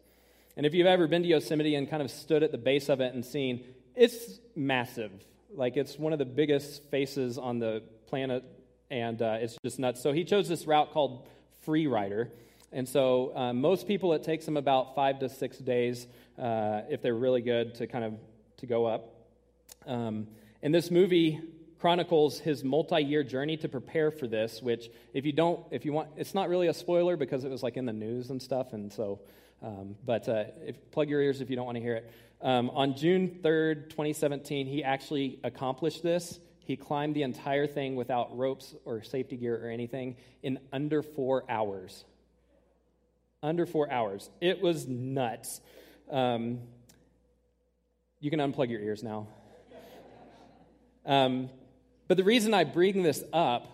And 0.59 0.65
if 0.65 0.73
you've 0.73 0.87
ever 0.87 1.07
been 1.07 1.21
to 1.21 1.27
Yosemite 1.29 1.75
and 1.75 1.89
kind 1.89 2.03
of 2.03 2.11
stood 2.11 2.43
at 2.43 2.51
the 2.51 2.57
base 2.57 2.89
of 2.89 2.99
it 2.99 3.13
and 3.13 3.25
seen, 3.25 3.63
it's 3.95 4.41
massive. 4.57 5.09
Like 5.55 5.77
it's 5.77 5.97
one 5.97 6.11
of 6.11 6.19
the 6.19 6.25
biggest 6.25 6.83
faces 6.91 7.37
on 7.37 7.59
the 7.59 7.81
planet 8.07 8.43
and 8.91 9.21
uh, 9.21 9.37
it's 9.39 9.57
just 9.63 9.79
nuts. 9.79 10.03
So 10.03 10.11
he 10.11 10.25
chose 10.25 10.49
this 10.49 10.67
route 10.67 10.91
called 10.91 11.29
Freerider. 11.65 12.31
And 12.73 12.89
so 12.89 13.31
uh, 13.37 13.53
most 13.53 13.87
people, 13.87 14.11
it 14.11 14.25
takes 14.25 14.43
them 14.43 14.57
about 14.57 14.95
five 14.95 15.19
to 15.19 15.29
six 15.29 15.57
days 15.57 16.05
uh, 16.37 16.81
if 16.89 17.01
they're 17.01 17.15
really 17.15 17.41
good 17.41 17.75
to 17.75 17.87
kind 17.87 18.03
of 18.03 18.15
to 18.57 18.65
go 18.65 18.85
up. 18.85 19.13
Um, 19.87 20.27
and 20.61 20.75
this 20.75 20.91
movie 20.91 21.39
chronicles 21.79 22.37
his 22.37 22.65
multi-year 22.65 23.23
journey 23.23 23.55
to 23.55 23.69
prepare 23.69 24.11
for 24.11 24.27
this. 24.27 24.61
Which, 24.61 24.91
if 25.13 25.25
you 25.25 25.31
don't, 25.31 25.65
if 25.71 25.85
you 25.85 25.93
want, 25.93 26.09
it's 26.17 26.35
not 26.35 26.49
really 26.49 26.67
a 26.67 26.73
spoiler 26.73 27.15
because 27.15 27.45
it 27.45 27.49
was 27.49 27.63
like 27.63 27.77
in 27.77 27.85
the 27.85 27.93
news 27.93 28.29
and 28.29 28.41
stuff. 28.41 28.73
And 28.73 28.91
so, 28.91 29.21
um, 29.61 29.95
but 30.05 30.27
uh, 30.29 30.45
if, 30.65 30.91
plug 30.91 31.09
your 31.09 31.21
ears 31.21 31.41
if 31.41 31.49
you 31.49 31.55
don't 31.55 31.65
want 31.65 31.77
to 31.77 31.81
hear 31.81 31.95
it. 31.95 32.11
Um, 32.41 32.69
on 32.69 32.95
June 32.95 33.39
3rd, 33.43 33.89
2017, 33.89 34.67
he 34.67 34.83
actually 34.83 35.39
accomplished 35.43 36.03
this 36.03 36.39
he 36.69 36.75
climbed 36.75 37.15
the 37.15 37.23
entire 37.23 37.65
thing 37.65 37.95
without 37.95 38.37
ropes 38.37 38.75
or 38.85 39.01
safety 39.01 39.37
gear 39.37 39.59
or 39.59 39.71
anything 39.71 40.17
in 40.43 40.59
under 40.71 41.01
four 41.01 41.43
hours. 41.49 42.05
Under 43.41 43.65
four 43.65 43.91
hours. 43.91 44.29
It 44.39 44.61
was 44.61 44.87
nuts. 44.87 45.61
Um, 46.11 46.59
you 48.19 48.29
can 48.29 48.39
unplug 48.39 48.69
your 48.69 48.81
ears 48.81 49.01
now. 49.01 49.29
Um, 51.07 51.49
but 52.07 52.17
the 52.17 52.23
reason 52.23 52.53
I 52.53 52.65
bring 52.65 53.01
this 53.01 53.23
up 53.33 53.67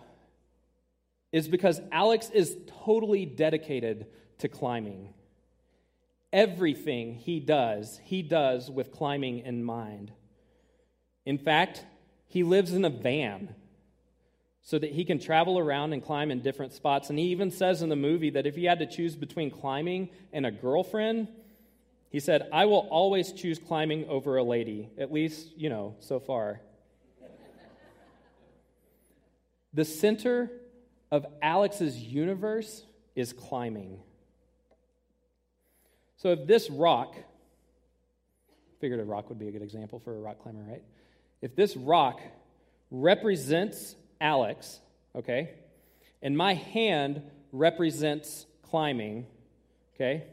is 1.32 1.48
because 1.48 1.78
Alex 1.92 2.30
is 2.30 2.56
totally 2.86 3.26
dedicated 3.26 4.06
to 4.38 4.48
climbing. 4.48 5.12
Everything 6.32 7.14
he 7.14 7.40
does, 7.40 8.00
he 8.04 8.22
does 8.22 8.70
with 8.70 8.92
climbing 8.92 9.40
in 9.40 9.64
mind. 9.64 10.12
In 11.24 11.38
fact, 11.38 11.84
he 12.26 12.42
lives 12.42 12.72
in 12.72 12.84
a 12.84 12.90
van 12.90 13.54
so 14.62 14.78
that 14.78 14.90
he 14.90 15.04
can 15.04 15.20
travel 15.20 15.58
around 15.58 15.92
and 15.92 16.04
climb 16.04 16.30
in 16.30 16.40
different 16.40 16.72
spots. 16.72 17.08
And 17.08 17.18
he 17.18 17.26
even 17.26 17.52
says 17.52 17.82
in 17.82 17.88
the 17.88 17.96
movie 17.96 18.30
that 18.30 18.46
if 18.46 18.56
he 18.56 18.64
had 18.64 18.80
to 18.80 18.86
choose 18.86 19.14
between 19.14 19.50
climbing 19.50 20.08
and 20.32 20.44
a 20.44 20.50
girlfriend, 20.50 21.28
he 22.10 22.18
said, 22.18 22.48
I 22.52 22.64
will 22.64 22.88
always 22.90 23.32
choose 23.32 23.58
climbing 23.58 24.08
over 24.08 24.36
a 24.36 24.42
lady, 24.42 24.90
at 24.98 25.12
least, 25.12 25.56
you 25.56 25.68
know, 25.68 25.94
so 26.00 26.18
far. 26.18 26.60
the 29.72 29.84
center 29.84 30.50
of 31.10 31.26
Alex's 31.42 31.96
universe 31.96 32.82
is 33.14 33.32
climbing. 33.32 34.00
So 36.16 36.30
if 36.30 36.46
this 36.46 36.70
rock, 36.70 37.14
figured 38.80 39.00
a 39.00 39.04
rock 39.04 39.28
would 39.28 39.38
be 39.38 39.48
a 39.48 39.52
good 39.52 39.62
example 39.62 39.98
for 39.98 40.16
a 40.16 40.20
rock 40.20 40.38
climber, 40.42 40.62
right? 40.62 40.82
if 41.42 41.54
this 41.54 41.76
rock 41.76 42.20
represents 42.90 43.94
Alex, 44.20 44.80
okay, 45.14 45.50
and 46.22 46.36
my 46.36 46.54
hand 46.54 47.22
represents 47.52 48.46
climbing, 48.62 49.26
okay, 49.94 50.24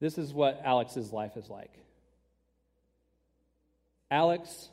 this 0.00 0.18
is 0.18 0.32
what 0.32 0.60
Alex's 0.64 1.12
life 1.12 1.36
is 1.36 1.48
like. 1.48 1.72
Alex, 4.10 4.68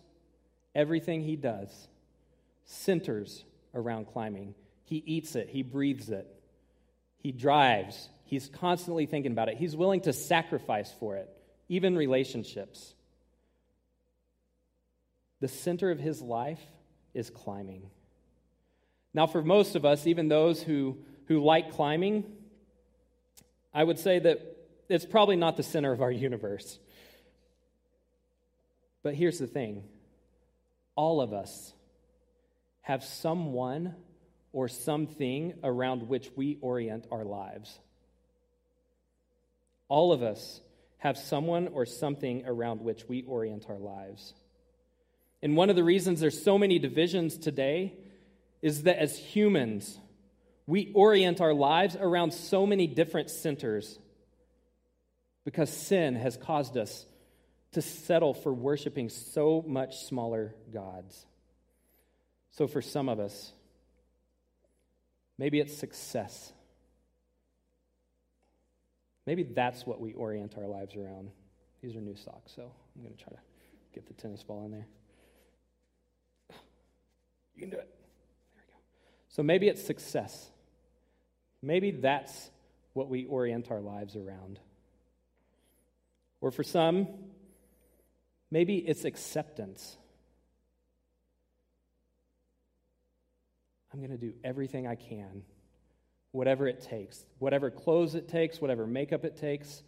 everything 0.75 1.23
he 1.23 1.35
does 1.35 1.87
centers 2.65 3.43
around 3.73 4.05
climbing. 4.05 4.53
He 4.83 4.97
eats 5.05 5.35
it, 5.35 5.49
he 5.49 5.63
breathes 5.63 6.09
it, 6.09 6.27
he 7.21 7.31
drives, 7.31 8.09
he's 8.25 8.49
constantly 8.49 9.05
thinking 9.05 9.31
about 9.31 9.49
it, 9.49 9.57
he's 9.57 9.75
willing 9.75 10.01
to 10.01 10.13
sacrifice 10.13 10.93
for 10.99 11.15
it 11.15 11.29
even 11.71 11.95
relationships. 11.95 12.93
The 15.39 15.47
center 15.47 15.89
of 15.89 15.99
his 15.99 16.21
life 16.21 16.59
is 17.13 17.29
climbing. 17.29 17.89
Now, 19.13 19.25
for 19.25 19.41
most 19.41 19.77
of 19.77 19.85
us, 19.85 20.05
even 20.05 20.27
those 20.27 20.61
who, 20.61 20.97
who 21.27 21.41
like 21.41 21.71
climbing, 21.71 22.25
I 23.73 23.85
would 23.85 23.97
say 23.97 24.19
that 24.19 24.57
it's 24.89 25.05
probably 25.05 25.37
not 25.37 25.55
the 25.55 25.63
center 25.63 25.93
of 25.93 26.01
our 26.01 26.11
universe. 26.29 26.77
But 29.01 29.15
here's 29.15 29.39
the 29.39 29.47
thing 29.47 29.85
all 30.97 31.21
of 31.21 31.31
us 31.31 31.71
have 32.81 33.01
someone 33.01 33.95
or 34.53 34.67
something 34.67 35.53
around 35.63 36.07
which 36.07 36.29
we 36.35 36.57
orient 36.61 37.07
our 37.11 37.23
lives. 37.23 37.79
All 39.87 40.11
of 40.11 40.23
us 40.23 40.61
have 40.97 41.17
someone 41.17 41.67
or 41.69 41.85
something 41.85 42.43
around 42.45 42.81
which 42.81 43.07
we 43.07 43.23
orient 43.23 43.65
our 43.69 43.79
lives. 43.79 44.33
And 45.41 45.55
one 45.55 45.69
of 45.69 45.75
the 45.75 45.83
reasons 45.83 46.19
there's 46.19 46.43
so 46.43 46.57
many 46.57 46.79
divisions 46.79 47.37
today 47.37 47.93
is 48.61 48.83
that 48.83 48.99
as 48.99 49.17
humans, 49.17 49.99
we 50.67 50.91
orient 50.93 51.41
our 51.41 51.53
lives 51.53 51.95
around 51.99 52.31
so 52.33 52.65
many 52.65 52.87
different 52.87 53.29
centers 53.29 53.97
because 55.43 55.71
sin 55.71 56.15
has 56.15 56.37
caused 56.37 56.77
us 56.77 57.05
to 57.71 57.81
settle 57.81 58.33
for 58.33 58.53
worshiping 58.53 59.09
so 59.09 59.63
much 59.65 59.97
smaller 60.05 60.53
gods. 60.71 61.25
So, 62.51 62.67
for 62.67 62.81
some 62.81 63.09
of 63.09 63.19
us, 63.19 63.53
maybe 65.41 65.59
it's 65.59 65.75
success. 65.75 66.53
Maybe 69.25 69.41
that's 69.41 69.87
what 69.87 69.99
we 69.99 70.13
orient 70.13 70.53
our 70.55 70.67
lives 70.67 70.95
around. 70.95 71.31
These 71.81 71.95
are 71.95 71.99
new 71.99 72.15
socks, 72.15 72.51
so 72.55 72.71
I'm 72.95 73.01
going 73.01 73.15
to 73.15 73.23
try 73.23 73.33
to 73.33 73.39
get 73.91 74.05
the 74.05 74.13
tennis 74.13 74.43
ball 74.43 74.65
in 74.65 74.71
there. 74.71 74.85
You 77.55 77.61
can 77.61 77.71
do 77.71 77.77
it. 77.77 77.89
There 78.53 78.63
we 78.67 78.71
go. 78.71 78.77
So 79.29 79.41
maybe 79.41 79.67
it's 79.67 79.83
success. 79.83 80.51
Maybe 81.63 81.89
that's 81.89 82.51
what 82.93 83.09
we 83.09 83.25
orient 83.25 83.71
our 83.71 83.81
lives 83.81 84.15
around. 84.15 84.59
Or 86.39 86.51
for 86.51 86.63
some, 86.63 87.07
maybe 88.51 88.77
it's 88.77 89.05
acceptance. 89.05 89.97
I'm 93.91 93.99
going 93.99 94.11
to 94.11 94.17
do 94.17 94.33
everything 94.43 94.87
I 94.87 94.95
can 94.95 95.43
whatever 96.31 96.67
it 96.67 96.81
takes, 96.81 97.23
whatever 97.39 97.69
clothes 97.69 98.15
it 98.15 98.29
takes, 98.29 98.61
whatever 98.61 98.87
makeup 98.87 99.25
it 99.25 99.37
takes, 99.37 99.83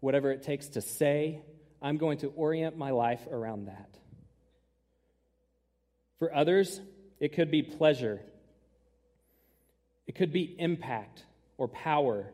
whatever 0.00 0.30
it 0.30 0.42
takes 0.42 0.68
to 0.68 0.80
say, 0.80 1.40
I'm 1.80 1.96
going 1.96 2.18
to 2.18 2.28
orient 2.28 2.76
my 2.76 2.90
life 2.90 3.26
around 3.30 3.66
that. 3.66 3.98
For 6.18 6.34
others, 6.34 6.80
it 7.18 7.34
could 7.34 7.50
be 7.50 7.62
pleasure, 7.62 8.20
it 10.06 10.14
could 10.14 10.32
be 10.32 10.54
impact 10.58 11.24
or 11.58 11.68
power, 11.68 12.30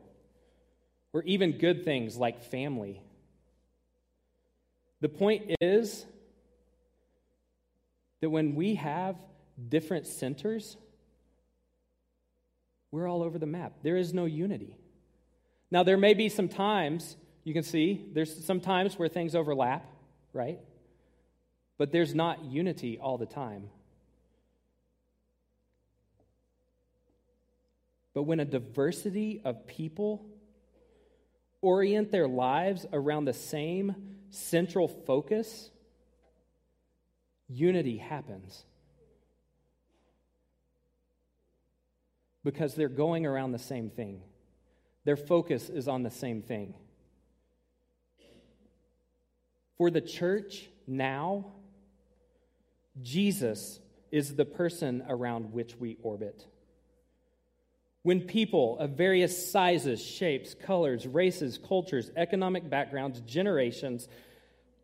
or 1.12 1.22
even 1.22 1.58
good 1.58 1.84
things 1.84 2.16
like 2.16 2.42
family. 2.42 3.00
The 5.00 5.08
point 5.08 5.56
is 5.60 6.04
that 8.20 8.30
when 8.30 8.54
we 8.54 8.76
have 8.76 9.16
different 9.68 10.06
centers, 10.06 10.76
we're 12.92 13.08
all 13.08 13.22
over 13.22 13.38
the 13.38 13.46
map. 13.46 13.72
There 13.82 13.96
is 13.96 14.14
no 14.14 14.26
unity. 14.26 14.76
Now, 15.70 15.82
there 15.82 15.96
may 15.96 16.14
be 16.14 16.28
some 16.28 16.48
times, 16.48 17.16
you 17.42 17.54
can 17.54 17.62
see, 17.62 18.06
there's 18.12 18.44
some 18.44 18.60
times 18.60 18.98
where 18.98 19.08
things 19.08 19.34
overlap. 19.34 19.84
right? 20.32 20.60
But 21.78 21.90
there's 21.90 22.14
not 22.14 22.44
unity 22.44 22.98
all 22.98 23.18
the 23.18 23.26
time. 23.26 23.70
But 28.14 28.24
when 28.24 28.40
a 28.40 28.44
diversity 28.44 29.40
of 29.44 29.66
people 29.66 30.26
orient 31.62 32.10
their 32.10 32.28
lives 32.28 32.84
around 32.92 33.24
the 33.24 33.32
same 33.32 33.94
central 34.30 34.86
focus, 34.88 35.70
unity 37.48 37.96
happens. 37.96 38.64
Because 42.44 42.74
they're 42.74 42.88
going 42.88 43.24
around 43.26 43.52
the 43.52 43.58
same 43.58 43.90
thing, 43.90 44.20
their 45.04 45.16
focus 45.16 45.68
is 45.68 45.88
on 45.88 46.02
the 46.02 46.10
same 46.10 46.42
thing. 46.42 46.74
For 49.78 49.90
the 49.90 50.00
church 50.00 50.68
now, 50.86 51.52
Jesus 53.00 53.80
is 54.10 54.36
the 54.36 54.44
person 54.44 55.02
around 55.08 55.52
which 55.52 55.76
we 55.76 55.96
orbit. 56.02 56.46
When 58.02 58.22
people 58.22 58.78
of 58.78 58.90
various 58.90 59.50
sizes, 59.50 60.04
shapes, 60.04 60.54
colors, 60.54 61.06
races, 61.06 61.58
cultures, 61.58 62.10
economic 62.16 62.68
backgrounds, 62.68 63.20
generations 63.20 64.08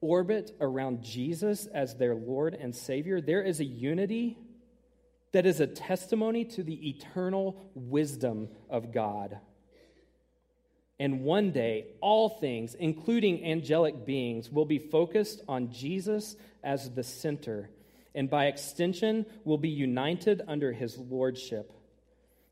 orbit 0.00 0.56
around 0.60 1.02
Jesus 1.02 1.66
as 1.66 1.96
their 1.96 2.14
Lord 2.14 2.54
and 2.54 2.74
Savior, 2.74 3.20
there 3.20 3.42
is 3.42 3.58
a 3.60 3.64
unity 3.64 4.38
that 5.32 5.46
is 5.46 5.60
a 5.60 5.66
testimony 5.66 6.44
to 6.44 6.62
the 6.62 6.88
eternal 6.88 7.70
wisdom 7.74 8.48
of 8.70 8.92
God. 8.92 9.38
And 11.00 11.22
one 11.22 11.52
day, 11.52 11.86
all 12.00 12.28
things, 12.28 12.74
including 12.74 13.44
angelic 13.44 14.04
beings, 14.04 14.50
will 14.50 14.64
be 14.64 14.78
focused 14.78 15.42
on 15.46 15.70
Jesus 15.70 16.34
as 16.64 16.90
the 16.90 17.04
center, 17.04 17.70
and 18.14 18.28
by 18.28 18.46
extension, 18.46 19.24
will 19.44 19.58
be 19.58 19.68
united 19.68 20.42
under 20.48 20.72
his 20.72 20.98
lordship. 20.98 21.72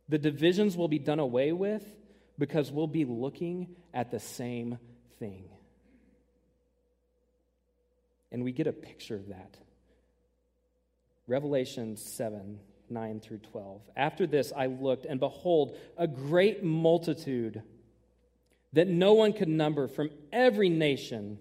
The 0.08 0.18
divisions 0.18 0.76
will 0.76 0.86
be 0.86 1.00
done 1.00 1.18
away 1.18 1.50
with 1.52 1.84
because 2.38 2.70
we'll 2.70 2.86
be 2.86 3.04
looking 3.04 3.74
at 3.92 4.12
the 4.12 4.20
same 4.20 4.78
thing. 5.18 5.48
And 8.30 8.44
we 8.44 8.52
get 8.52 8.68
a 8.68 8.72
picture 8.72 9.16
of 9.16 9.28
that. 9.28 9.56
Revelation 11.26 11.96
7 11.96 12.60
9 12.88 13.20
through 13.20 13.38
12. 13.38 13.80
After 13.96 14.26
this, 14.26 14.52
I 14.56 14.66
looked, 14.66 15.06
and 15.06 15.18
behold, 15.18 15.76
a 15.96 16.06
great 16.06 16.62
multitude 16.62 17.62
that 18.72 18.86
no 18.86 19.14
one 19.14 19.32
could 19.32 19.48
number 19.48 19.88
from 19.88 20.10
every 20.32 20.68
nation, 20.68 21.38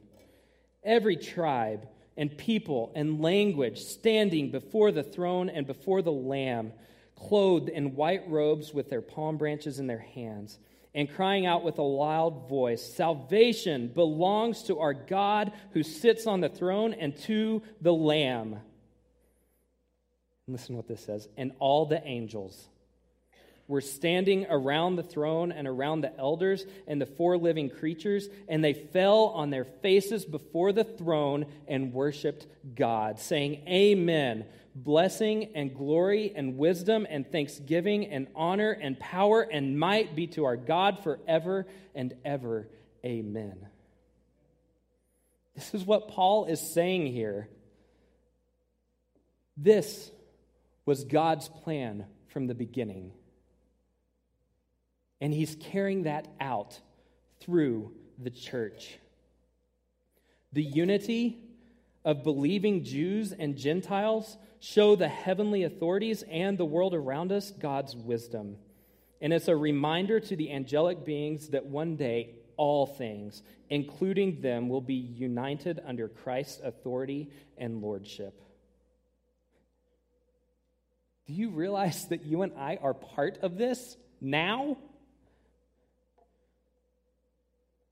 every 0.83 1.17
tribe, 1.17 1.87
and 2.17 2.35
people 2.35 2.91
and 2.95 3.21
language 3.21 3.79
standing 3.79 4.49
before 4.49 4.91
the 4.91 5.03
throne 5.03 5.49
and 5.49 5.67
before 5.67 6.01
the 6.01 6.11
Lamb 6.11 6.73
clothed 7.15 7.69
in 7.69 7.95
white 7.95 8.29
robes 8.29 8.73
with 8.73 8.89
their 8.89 9.01
palm 9.01 9.37
branches 9.37 9.79
in 9.79 9.87
their 9.87 9.99
hands, 9.99 10.59
and 10.93 11.13
crying 11.13 11.45
out 11.45 11.63
with 11.63 11.77
a 11.77 11.83
loud 11.83 12.47
voice 12.49 12.81
Salvation 12.81 13.87
belongs 13.89 14.63
to 14.63 14.79
our 14.79 14.93
God 14.93 15.51
who 15.71 15.83
sits 15.83 16.25
on 16.25 16.41
the 16.41 16.49
throne 16.49 16.93
and 16.93 17.15
to 17.23 17.61
the 17.81 17.93
Lamb. 17.93 18.59
Listen 20.47 20.69
to 20.69 20.77
what 20.77 20.87
this 20.87 21.01
says. 21.01 21.27
And 21.37 21.51
all 21.59 21.85
the 21.85 22.05
angels 22.05 22.67
were 23.67 23.81
standing 23.81 24.45
around 24.49 24.95
the 24.95 25.03
throne 25.03 25.51
and 25.51 25.67
around 25.67 26.01
the 26.01 26.17
elders 26.19 26.65
and 26.87 27.01
the 27.01 27.05
four 27.05 27.37
living 27.37 27.69
creatures, 27.69 28.29
and 28.47 28.63
they 28.63 28.73
fell 28.73 29.25
on 29.27 29.49
their 29.49 29.65
faces 29.65 30.23
before 30.23 30.71
the 30.71 30.83
throne 30.83 31.45
and 31.67 31.93
worshiped 31.93 32.45
God, 32.75 33.19
saying, 33.19 33.63
Amen. 33.67 34.45
Blessing 34.77 35.51
and 35.55 35.73
glory 35.73 36.33
and 36.35 36.57
wisdom 36.57 37.07
and 37.09 37.31
thanksgiving 37.31 38.07
and 38.07 38.27
honor 38.35 38.71
and 38.71 38.99
power 38.99 39.41
and 39.41 39.79
might 39.79 40.17
be 40.17 40.27
to 40.27 40.43
our 40.43 40.57
God 40.57 41.01
forever 41.01 41.65
and 41.95 42.13
ever. 42.25 42.67
Amen. 43.03 43.55
This 45.55 45.73
is 45.73 45.85
what 45.85 46.09
Paul 46.09 46.45
is 46.45 46.59
saying 46.59 47.07
here. 47.07 47.47
This 49.55 50.11
was 50.85 51.03
God's 51.03 51.49
plan 51.49 52.05
from 52.27 52.47
the 52.47 52.55
beginning. 52.55 53.11
And 55.21 55.33
he's 55.33 55.55
carrying 55.55 56.03
that 56.03 56.27
out 56.39 56.79
through 57.39 57.93
the 58.21 58.29
church. 58.29 58.97
The 60.53 60.63
unity 60.63 61.39
of 62.03 62.23
believing 62.23 62.83
Jews 62.83 63.31
and 63.31 63.57
Gentiles 63.57 64.37
show 64.59 64.95
the 64.95 65.07
heavenly 65.07 65.63
authorities 65.63 66.23
and 66.29 66.57
the 66.57 66.65
world 66.65 66.93
around 66.93 67.31
us 67.31 67.51
God's 67.51 67.95
wisdom. 67.95 68.57
And 69.21 69.33
it's 69.33 69.47
a 69.47 69.55
reminder 69.55 70.19
to 70.19 70.35
the 70.35 70.51
angelic 70.51 71.03
beings 71.03 71.49
that 71.49 71.65
one 71.65 71.95
day 71.95 72.35
all 72.57 72.85
things, 72.85 73.43
including 73.69 74.41
them, 74.41 74.69
will 74.69 74.81
be 74.81 74.93
united 74.93 75.81
under 75.85 76.07
Christ's 76.07 76.61
authority 76.63 77.31
and 77.57 77.81
lordship. 77.81 78.41
Do 81.27 81.33
you 81.33 81.49
realize 81.49 82.07
that 82.07 82.23
you 82.23 82.43
and 82.43 82.53
I 82.57 82.77
are 82.81 82.93
part 82.93 83.39
of 83.41 83.57
this 83.57 83.97
now? 84.21 84.77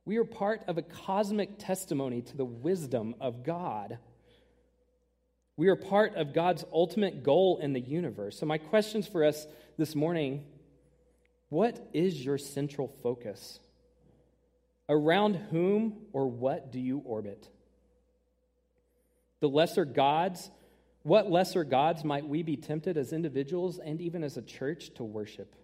We 0.06 0.18
are 0.18 0.26
part 0.26 0.62
of 0.68 0.78
a 0.78 0.82
cosmic 0.82 1.58
testimony 1.58 2.22
to 2.22 2.38
the 2.38 2.46
wisdom 2.46 3.16
of 3.20 3.44
God. 3.44 3.98
We 5.56 5.68
are 5.70 5.76
part 5.76 6.16
of 6.16 6.34
God's 6.34 6.66
ultimate 6.72 7.24
goal 7.24 7.60
in 7.60 7.74
the 7.74 7.80
universe. 7.80 8.40
So, 8.40 8.46
my 8.46 8.58
questions 8.58 9.08
for 9.08 9.24
us 9.24 9.48
this 9.78 9.96
morning 9.96 10.44
what 11.50 11.88
is 11.94 12.26
your 12.26 12.40
central 12.40 12.88
focus? 12.88 13.60
Around 14.90 15.36
whom 15.36 15.98
or 16.12 16.28
what 16.28 16.72
do 16.72 16.80
you 16.80 16.98
orbit? 17.06 17.48
The 19.40 19.48
lesser 19.48 19.86
gods, 19.86 20.50
what 21.04 21.30
lesser 21.30 21.64
gods 21.64 22.04
might 22.04 22.28
we 22.28 22.44
be 22.44 22.56
tempted 22.56 22.98
as 22.98 23.14
individuals 23.14 23.78
and 23.78 24.02
even 24.02 24.24
as 24.24 24.38
a 24.38 24.42
church 24.42 24.94
to 24.96 25.04
worship? 25.04 25.56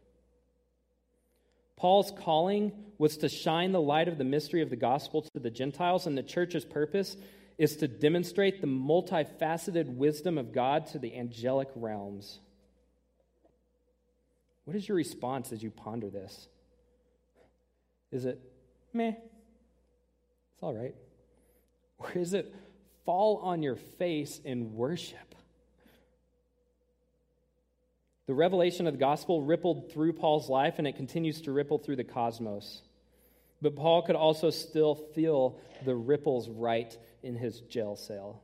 Paul's 1.77 2.11
calling 2.11 2.73
was 2.97 3.17
to 3.17 3.29
shine 3.29 3.71
the 3.71 3.81
light 3.81 4.09
of 4.09 4.17
the 4.17 4.25
mystery 4.25 4.61
of 4.61 4.69
the 4.69 4.75
gospel 4.75 5.21
to 5.21 5.39
the 5.39 5.49
Gentiles, 5.49 6.05
and 6.05 6.17
the 6.17 6.23
church's 6.23 6.65
purpose 6.65 7.15
is 7.57 7.77
to 7.77 7.87
demonstrate 7.87 8.59
the 8.59 8.67
multifaceted 8.67 9.95
wisdom 9.95 10.37
of 10.37 10.51
God 10.51 10.87
to 10.87 10.99
the 10.99 11.15
angelic 11.15 11.69
realms. 11.75 12.39
What 14.65 14.75
is 14.75 14.87
your 14.87 14.97
response 14.97 15.53
as 15.53 15.63
you 15.63 15.71
ponder 15.71 16.09
this? 16.09 16.49
Is 18.11 18.25
it, 18.25 18.41
meh, 18.93 19.13
it's 20.53 20.61
all 20.61 20.73
right? 20.73 20.95
Or 21.97 22.11
is 22.13 22.33
it 22.33 22.53
fall 23.05 23.37
on 23.37 23.63
your 23.63 23.77
face 23.77 24.41
in 24.43 24.73
worship? 24.73 25.28
The 28.29 28.35
revelation 28.35 28.85
of 28.85 28.93
the 28.93 28.99
gospel 28.99 29.41
rippled 29.41 29.91
through 29.91 30.13
Paul's 30.13 30.49
life 30.49 30.75
and 30.77 30.87
it 30.87 30.95
continues 30.95 31.41
to 31.41 31.51
ripple 31.51 31.79
through 31.79 31.95
the 31.95 32.03
cosmos. 32.03 32.83
But 33.59 33.75
Paul 33.75 34.03
could 34.03 34.15
also 34.15 34.51
still 34.51 34.93
feel 34.93 35.59
the 35.83 35.95
ripples 35.95 36.47
right 36.47 36.95
in 37.23 37.35
his 37.35 37.61
jail 37.61 37.95
cell. 37.95 38.43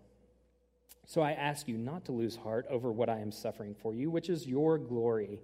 So 1.06 1.21
I 1.21 1.34
ask 1.34 1.67
you 1.67 1.78
not 1.78 2.06
to 2.06 2.13
lose 2.13 2.36
heart 2.36 2.65
over 2.67 2.91
what 2.91 3.10
I 3.10 3.19
am 3.19 3.32
suffering 3.32 3.76
for 3.76 3.93
you, 3.93 4.10
which 4.10 4.28
is 4.28 4.48
your 4.48 4.80
glory. 4.80 5.39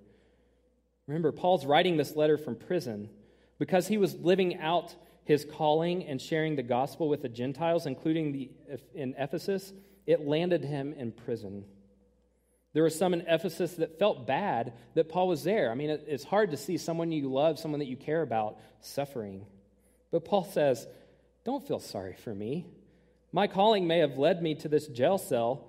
Remember, 1.06 1.32
Paul's 1.32 1.67
writing 1.67 1.97
this 1.97 2.15
letter 2.15 2.39
from 2.39 2.56
prison 2.56 3.12
because 3.60 3.89
he 3.89 3.99
was 3.99 4.15
living 4.15 4.58
out 4.58 4.95
his 5.23 5.45
calling 5.45 6.04
and 6.04 6.19
sharing 6.19 6.56
the 6.56 6.63
gospel 6.63 7.08
with 7.10 7.21
the 7.21 7.30
Gentiles, 7.30 7.86
including 7.86 8.32
the, 8.32 8.49
in 8.95 9.13
Ephesus. 9.19 9.71
It 10.08 10.21
landed 10.21 10.63
him 10.63 10.93
in 10.93 11.12
prison. 11.12 11.63
There 12.73 12.84
were 12.84 12.89
some 12.89 13.13
in 13.13 13.21
Ephesus 13.27 13.73
that 13.75 13.99
felt 13.99 14.25
bad 14.25 14.73
that 14.93 15.10
Paul 15.10 15.27
was 15.27 15.43
there. 15.43 15.71
I 15.71 15.75
mean, 15.75 15.89
it's 15.89 16.23
hard 16.23 16.51
to 16.51 16.57
see 16.57 16.77
someone 16.77 17.12
you 17.12 17.29
love, 17.29 17.60
someone 17.60 17.79
that 17.79 17.88
you 17.88 17.97
care 17.97 18.21
about, 18.21 18.57
suffering. 18.79 19.45
But 20.10 20.23
Paul 20.23 20.45
says, 20.45 20.88
Don't 21.43 21.67
feel 21.67 21.80
sorry 21.80 22.15
for 22.24 22.34
me. 22.34 22.65
My 23.34 23.47
calling 23.47 23.88
may 23.88 23.99
have 23.99 24.17
led 24.17 24.41
me 24.41 24.55
to 24.55 24.69
this 24.69 24.88
jail 24.88 25.17
cell, 25.17 25.67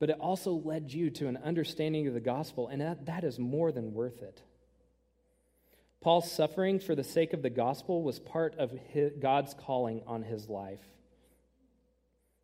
but 0.00 0.10
it 0.10 0.18
also 0.20 0.52
led 0.52 0.92
you 0.92 1.10
to 1.10 1.28
an 1.28 1.36
understanding 1.36 2.06
of 2.08 2.14
the 2.14 2.20
gospel, 2.20 2.68
and 2.68 2.80
that, 2.80 3.06
that 3.06 3.24
is 3.24 3.38
more 3.38 3.70
than 3.70 3.92
worth 3.92 4.22
it. 4.22 4.42
Paul's 6.00 6.30
suffering 6.30 6.80
for 6.80 6.94
the 6.94 7.04
sake 7.04 7.34
of 7.34 7.42
the 7.42 7.50
gospel 7.50 8.02
was 8.02 8.18
part 8.18 8.56
of 8.56 8.72
his, 8.88 9.12
God's 9.20 9.54
calling 9.54 10.02
on 10.06 10.22
his 10.22 10.48
life. 10.48 10.80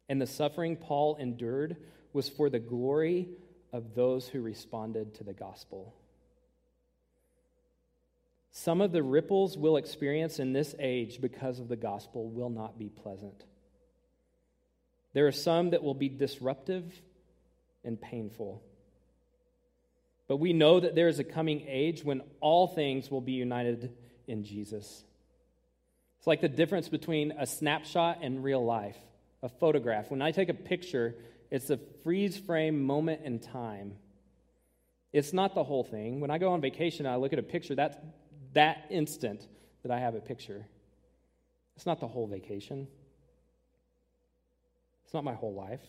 And 0.09 0.21
the 0.21 0.27
suffering 0.27 0.77
Paul 0.77 1.17
endured 1.17 1.77
was 2.12 2.29
for 2.29 2.51
the 2.51 2.59
glory 2.59 3.29
of 3.77 3.95
those 3.95 4.27
who 4.27 4.41
responded 4.41 5.14
to 5.16 5.24
the 5.24 5.35
gospel. 5.35 5.95
Some 8.51 8.81
of 8.81 8.91
the 8.91 9.03
ripples 9.03 9.59
we'll 9.59 9.77
experience 9.77 10.39
in 10.39 10.55
this 10.55 10.74
age 10.79 11.20
because 11.20 11.61
of 11.61 11.68
the 11.68 11.77
gospel 11.77 12.27
will 12.31 12.49
not 12.49 12.79
be 12.79 12.89
pleasant. 12.89 13.45
There 15.12 15.27
are 15.27 15.33
some 15.33 15.70
that 15.70 15.83
will 15.83 15.95
be 15.95 16.09
disruptive 16.09 16.91
and 17.85 18.01
painful. 18.01 18.62
But 20.27 20.39
we 20.39 20.55
know 20.55 20.81
that 20.81 20.95
there 20.95 21.09
is 21.09 21.18
a 21.18 21.24
coming 21.24 21.66
age 21.68 22.03
when 22.03 22.22
all 22.41 22.66
things 22.66 23.11
will 23.11 23.20
be 23.20 23.33
united 23.33 23.95
in 24.27 24.43
Jesus. 24.43 25.05
It's 26.18 26.27
like 26.27 26.41
the 26.41 26.49
difference 26.49 26.89
between 26.89 27.33
a 27.33 27.47
snapshot 27.47 28.20
and 28.22 28.43
real 28.43 28.64
life, 28.64 28.97
a 29.43 29.51
photograph. 29.51 30.11
When 30.11 30.22
I 30.22 30.31
take 30.31 30.49
a 30.49 30.55
picture, 30.55 31.14
it's 31.51 31.71
a 31.71 31.79
freeze 32.03 32.37
frame 32.37 32.83
moment 32.83 33.23
in 33.25 33.39
time. 33.39 33.95
It's 35.13 35.33
not 35.33 35.55
the 35.55 35.65
whole 35.65 35.85
thing. 35.85 36.21
When 36.21 36.31
I 36.31 36.39
go 36.39 36.51
on 36.51 36.61
vacation 36.61 37.07
and 37.07 37.15
I 37.15 37.17
look 37.17 37.33
at 37.33 37.39
a 37.39 37.43
picture, 37.43 37.75
that's 37.75 37.97
that 38.53 38.87
instant 38.91 39.47
that 39.83 39.93
I 39.93 39.99
have 40.01 40.15
a 40.15 40.21
picture. 40.21 40.67
It's 41.77 41.87
not 41.87 42.01
the 42.01 42.09
whole 42.09 42.27
vacation. 42.27 42.89
It's 45.05 45.15
not 45.15 45.25
my 45.25 45.35
whole 45.35 45.55
life. 45.55 45.83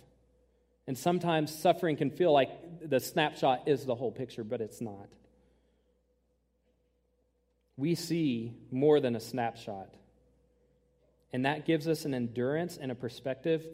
And 0.85 0.97
sometimes 0.97 1.53
suffering 1.53 1.97
can 1.97 2.11
feel 2.11 2.31
like 2.31 2.49
the 2.87 2.99
snapshot 2.99 3.67
is 3.67 3.85
the 3.85 3.95
whole 3.95 4.11
picture, 4.11 4.43
but 4.43 4.61
it's 4.61 4.79
not. 4.79 5.09
We 7.75 7.95
see 7.95 8.53
more 8.71 8.99
than 8.99 9.15
a 9.15 9.19
snapshot. 9.19 9.93
And 11.33 11.45
that 11.45 11.65
gives 11.65 11.87
us 11.87 12.05
an 12.05 12.13
endurance 12.13 12.77
and 12.77 12.91
a 12.91 12.95
perspective 12.95 13.65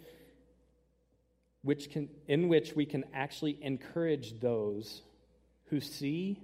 which 1.64 1.90
can, 1.90 2.10
in 2.28 2.50
which 2.50 2.76
we 2.76 2.86
can 2.86 3.04
actually 3.14 3.58
encourage 3.62 4.40
those 4.40 5.02
who 5.66 5.80
see 5.80 6.40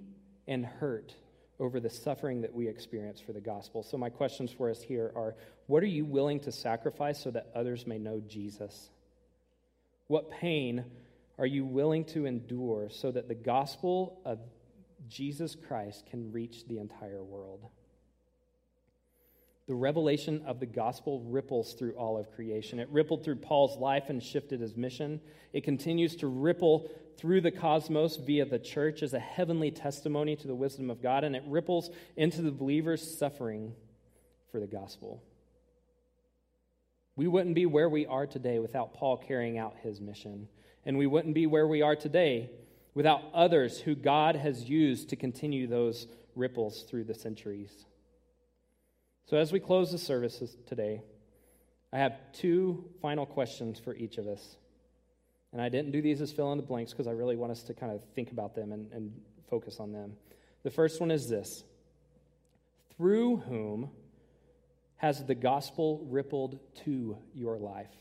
and 0.48 0.66
hurt 0.66 1.14
over 1.60 1.78
the 1.78 1.90
suffering 1.90 2.40
that 2.40 2.54
we 2.54 2.66
experience 2.66 3.20
for 3.20 3.32
the 3.32 3.40
gospel. 3.40 3.82
So, 3.82 3.96
my 3.98 4.08
questions 4.08 4.50
for 4.50 4.70
us 4.70 4.82
here 4.82 5.12
are 5.14 5.36
what 5.66 5.82
are 5.82 5.86
you 5.86 6.04
willing 6.04 6.40
to 6.40 6.52
sacrifice 6.52 7.22
so 7.22 7.30
that 7.30 7.50
others 7.54 7.86
may 7.86 7.98
know 7.98 8.20
Jesus? 8.26 8.90
What 10.08 10.30
pain 10.30 10.84
are 11.38 11.46
you 11.46 11.64
willing 11.64 12.04
to 12.06 12.26
endure 12.26 12.88
so 12.90 13.12
that 13.12 13.28
the 13.28 13.34
gospel 13.34 14.20
of 14.24 14.40
Jesus 15.08 15.54
Christ 15.54 16.06
can 16.10 16.32
reach 16.32 16.66
the 16.66 16.78
entire 16.78 17.22
world? 17.22 17.66
The 19.70 19.76
revelation 19.76 20.42
of 20.46 20.58
the 20.58 20.66
gospel 20.66 21.20
ripples 21.20 21.74
through 21.74 21.92
all 21.92 22.18
of 22.18 22.32
creation. 22.32 22.80
It 22.80 22.88
rippled 22.90 23.22
through 23.22 23.36
Paul's 23.36 23.78
life 23.78 24.06
and 24.08 24.20
shifted 24.20 24.60
his 24.60 24.74
mission. 24.76 25.20
It 25.52 25.62
continues 25.62 26.16
to 26.16 26.26
ripple 26.26 26.90
through 27.18 27.42
the 27.42 27.52
cosmos 27.52 28.16
via 28.16 28.46
the 28.46 28.58
church 28.58 29.00
as 29.04 29.14
a 29.14 29.20
heavenly 29.20 29.70
testimony 29.70 30.34
to 30.34 30.48
the 30.48 30.56
wisdom 30.56 30.90
of 30.90 31.00
God, 31.00 31.22
and 31.22 31.36
it 31.36 31.44
ripples 31.46 31.88
into 32.16 32.42
the 32.42 32.50
believer's 32.50 33.16
suffering 33.16 33.72
for 34.50 34.58
the 34.58 34.66
gospel. 34.66 35.22
We 37.14 37.28
wouldn't 37.28 37.54
be 37.54 37.66
where 37.66 37.88
we 37.88 38.06
are 38.06 38.26
today 38.26 38.58
without 38.58 38.94
Paul 38.94 39.18
carrying 39.18 39.56
out 39.56 39.76
his 39.84 40.00
mission, 40.00 40.48
and 40.84 40.98
we 40.98 41.06
wouldn't 41.06 41.34
be 41.34 41.46
where 41.46 41.68
we 41.68 41.80
are 41.80 41.94
today 41.94 42.50
without 42.94 43.22
others 43.32 43.78
who 43.78 43.94
God 43.94 44.34
has 44.34 44.68
used 44.68 45.10
to 45.10 45.14
continue 45.14 45.68
those 45.68 46.08
ripples 46.34 46.82
through 46.90 47.04
the 47.04 47.14
centuries. 47.14 47.86
So, 49.30 49.36
as 49.36 49.52
we 49.52 49.60
close 49.60 49.92
the 49.92 49.98
services 49.98 50.56
today, 50.66 51.02
I 51.92 51.98
have 51.98 52.18
two 52.32 52.90
final 53.00 53.24
questions 53.24 53.78
for 53.78 53.94
each 53.94 54.18
of 54.18 54.26
us. 54.26 54.56
And 55.52 55.62
I 55.62 55.68
didn't 55.68 55.92
do 55.92 56.02
these 56.02 56.20
as 56.20 56.32
fill 56.32 56.50
in 56.50 56.58
the 56.58 56.64
blanks 56.64 56.90
because 56.90 57.06
I 57.06 57.12
really 57.12 57.36
want 57.36 57.52
us 57.52 57.62
to 57.64 57.74
kind 57.74 57.92
of 57.92 58.02
think 58.16 58.32
about 58.32 58.56
them 58.56 58.72
and, 58.72 58.90
and 58.90 59.12
focus 59.48 59.78
on 59.78 59.92
them. 59.92 60.14
The 60.64 60.72
first 60.72 61.00
one 61.00 61.12
is 61.12 61.28
this 61.28 61.62
Through 62.96 63.36
whom 63.36 63.90
has 64.96 65.24
the 65.24 65.36
gospel 65.36 66.04
rippled 66.10 66.58
to 66.84 67.16
your 67.32 67.56
life? 67.56 67.94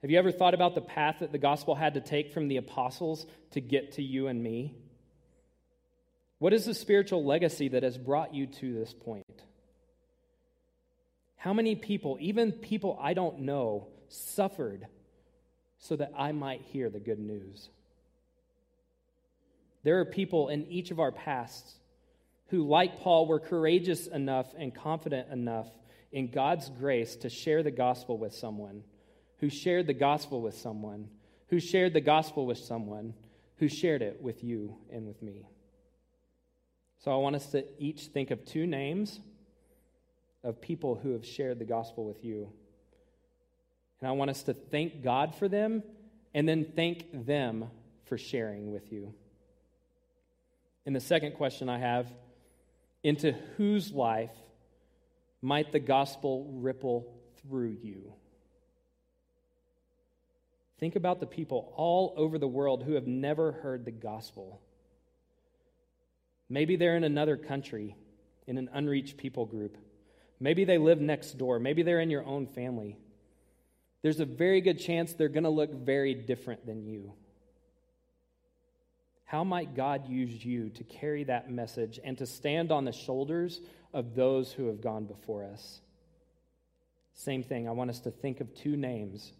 Have 0.00 0.10
you 0.10 0.18
ever 0.18 0.32
thought 0.32 0.54
about 0.54 0.74
the 0.74 0.80
path 0.80 1.16
that 1.20 1.30
the 1.30 1.36
gospel 1.36 1.74
had 1.74 1.92
to 1.92 2.00
take 2.00 2.32
from 2.32 2.48
the 2.48 2.56
apostles 2.56 3.26
to 3.50 3.60
get 3.60 3.92
to 3.92 4.02
you 4.02 4.28
and 4.28 4.42
me? 4.42 4.76
What 6.38 6.54
is 6.54 6.64
the 6.64 6.72
spiritual 6.72 7.22
legacy 7.22 7.68
that 7.68 7.82
has 7.82 7.98
brought 7.98 8.32
you 8.32 8.46
to 8.46 8.72
this 8.72 8.94
point? 8.94 9.42
How 11.46 11.52
many 11.52 11.76
people, 11.76 12.16
even 12.18 12.50
people 12.50 12.98
I 13.00 13.14
don't 13.14 13.42
know, 13.42 13.86
suffered 14.08 14.88
so 15.78 15.94
that 15.94 16.10
I 16.18 16.32
might 16.32 16.62
hear 16.62 16.90
the 16.90 16.98
good 16.98 17.20
news? 17.20 17.70
There 19.84 20.00
are 20.00 20.04
people 20.04 20.48
in 20.48 20.66
each 20.66 20.90
of 20.90 20.98
our 20.98 21.12
pasts 21.12 21.76
who, 22.48 22.66
like 22.66 22.98
Paul, 22.98 23.28
were 23.28 23.38
courageous 23.38 24.08
enough 24.08 24.48
and 24.58 24.74
confident 24.74 25.30
enough 25.30 25.68
in 26.10 26.32
God's 26.32 26.68
grace 26.68 27.14
to 27.18 27.30
share 27.30 27.62
the 27.62 27.70
gospel 27.70 28.18
with 28.18 28.34
someone, 28.34 28.82
who 29.38 29.48
shared 29.48 29.86
the 29.86 29.94
gospel 29.94 30.40
with 30.40 30.58
someone, 30.58 31.06
who 31.50 31.60
shared 31.60 31.92
the 31.92 32.00
gospel 32.00 32.44
with 32.44 32.58
someone, 32.58 33.14
who 33.58 33.68
shared 33.68 34.02
it 34.02 34.20
with 34.20 34.42
you 34.42 34.74
and 34.92 35.06
with 35.06 35.22
me. 35.22 35.46
So 37.04 37.12
I 37.12 37.18
want 37.18 37.36
us 37.36 37.46
to 37.52 37.64
each 37.78 38.06
think 38.06 38.32
of 38.32 38.44
two 38.44 38.66
names 38.66 39.20
of 40.46 40.60
people 40.60 40.94
who 40.94 41.10
have 41.10 41.26
shared 41.26 41.58
the 41.58 41.64
gospel 41.64 42.04
with 42.04 42.24
you. 42.24 42.48
And 44.00 44.08
I 44.08 44.12
want 44.12 44.30
us 44.30 44.44
to 44.44 44.54
thank 44.54 45.02
God 45.02 45.34
for 45.34 45.48
them 45.48 45.82
and 46.32 46.48
then 46.48 46.72
thank 46.76 47.26
them 47.26 47.64
for 48.04 48.16
sharing 48.16 48.72
with 48.72 48.92
you. 48.92 49.12
And 50.86 50.94
the 50.94 51.00
second 51.00 51.32
question 51.32 51.68
I 51.68 51.78
have 51.78 52.06
into 53.02 53.32
whose 53.56 53.90
life 53.90 54.30
might 55.42 55.72
the 55.72 55.80
gospel 55.80 56.48
ripple 56.60 57.12
through 57.42 57.76
you? 57.82 58.12
Think 60.78 60.94
about 60.94 61.18
the 61.18 61.26
people 61.26 61.72
all 61.76 62.14
over 62.16 62.38
the 62.38 62.46
world 62.46 62.84
who 62.84 62.92
have 62.92 63.06
never 63.08 63.50
heard 63.50 63.84
the 63.84 63.90
gospel. 63.90 64.60
Maybe 66.48 66.76
they're 66.76 66.96
in 66.96 67.04
another 67.04 67.36
country, 67.36 67.96
in 68.46 68.58
an 68.58 68.70
unreached 68.72 69.16
people 69.16 69.46
group. 69.46 69.76
Maybe 70.38 70.64
they 70.64 70.78
live 70.78 71.00
next 71.00 71.38
door. 71.38 71.58
Maybe 71.58 71.82
they're 71.82 72.00
in 72.00 72.10
your 72.10 72.24
own 72.24 72.46
family. 72.46 72.96
There's 74.02 74.20
a 74.20 74.26
very 74.26 74.60
good 74.60 74.78
chance 74.78 75.12
they're 75.12 75.28
going 75.28 75.44
to 75.44 75.50
look 75.50 75.72
very 75.72 76.14
different 76.14 76.66
than 76.66 76.84
you. 76.84 77.12
How 79.24 79.42
might 79.42 79.74
God 79.74 80.08
use 80.08 80.44
you 80.44 80.70
to 80.70 80.84
carry 80.84 81.24
that 81.24 81.50
message 81.50 81.98
and 82.04 82.16
to 82.18 82.26
stand 82.26 82.70
on 82.70 82.84
the 82.84 82.92
shoulders 82.92 83.60
of 83.92 84.14
those 84.14 84.52
who 84.52 84.68
have 84.68 84.80
gone 84.80 85.04
before 85.04 85.44
us? 85.44 85.80
Same 87.14 87.42
thing. 87.42 87.66
I 87.66 87.72
want 87.72 87.90
us 87.90 88.00
to 88.00 88.10
think 88.10 88.40
of 88.40 88.54
two 88.54 88.76
names. 88.76 89.32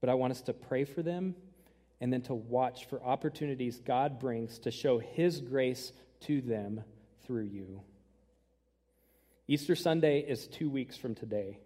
But 0.00 0.08
I 0.08 0.14
want 0.14 0.30
us 0.30 0.40
to 0.42 0.52
pray 0.52 0.84
for 0.84 1.02
them 1.02 1.34
and 2.00 2.12
then 2.12 2.22
to 2.22 2.34
watch 2.34 2.86
for 2.86 3.02
opportunities 3.02 3.80
God 3.80 4.18
brings 4.18 4.58
to 4.60 4.70
show 4.70 4.98
His 4.98 5.40
grace 5.40 5.92
to 6.20 6.40
them 6.40 6.84
through 7.26 7.44
you. 7.44 7.82
Easter 9.46 9.76
Sunday 9.76 10.20
is 10.20 10.46
two 10.46 10.70
weeks 10.70 10.96
from 10.96 11.14
today. 11.14 11.58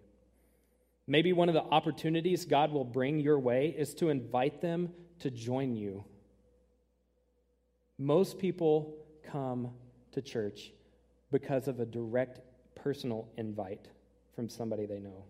Maybe 1.07 1.31
one 1.31 1.47
of 1.47 1.55
the 1.55 1.63
opportunities 1.63 2.43
God 2.45 2.73
will 2.73 2.83
bring 2.83 3.21
your 3.21 3.39
way 3.39 3.73
is 3.75 3.93
to 3.95 4.09
invite 4.09 4.61
them 4.61 4.89
to 5.19 5.31
join 5.31 5.75
you. 5.75 6.03
Most 7.97 8.37
people 8.37 8.97
come 9.31 9.71
to 10.11 10.21
church 10.21 10.71
because 11.31 11.67
of 11.67 11.79
a 11.79 11.85
direct 11.85 12.41
personal 12.75 13.29
invite 13.37 13.87
from 14.35 14.49
somebody 14.49 14.85
they 14.85 14.99
know. 14.99 15.23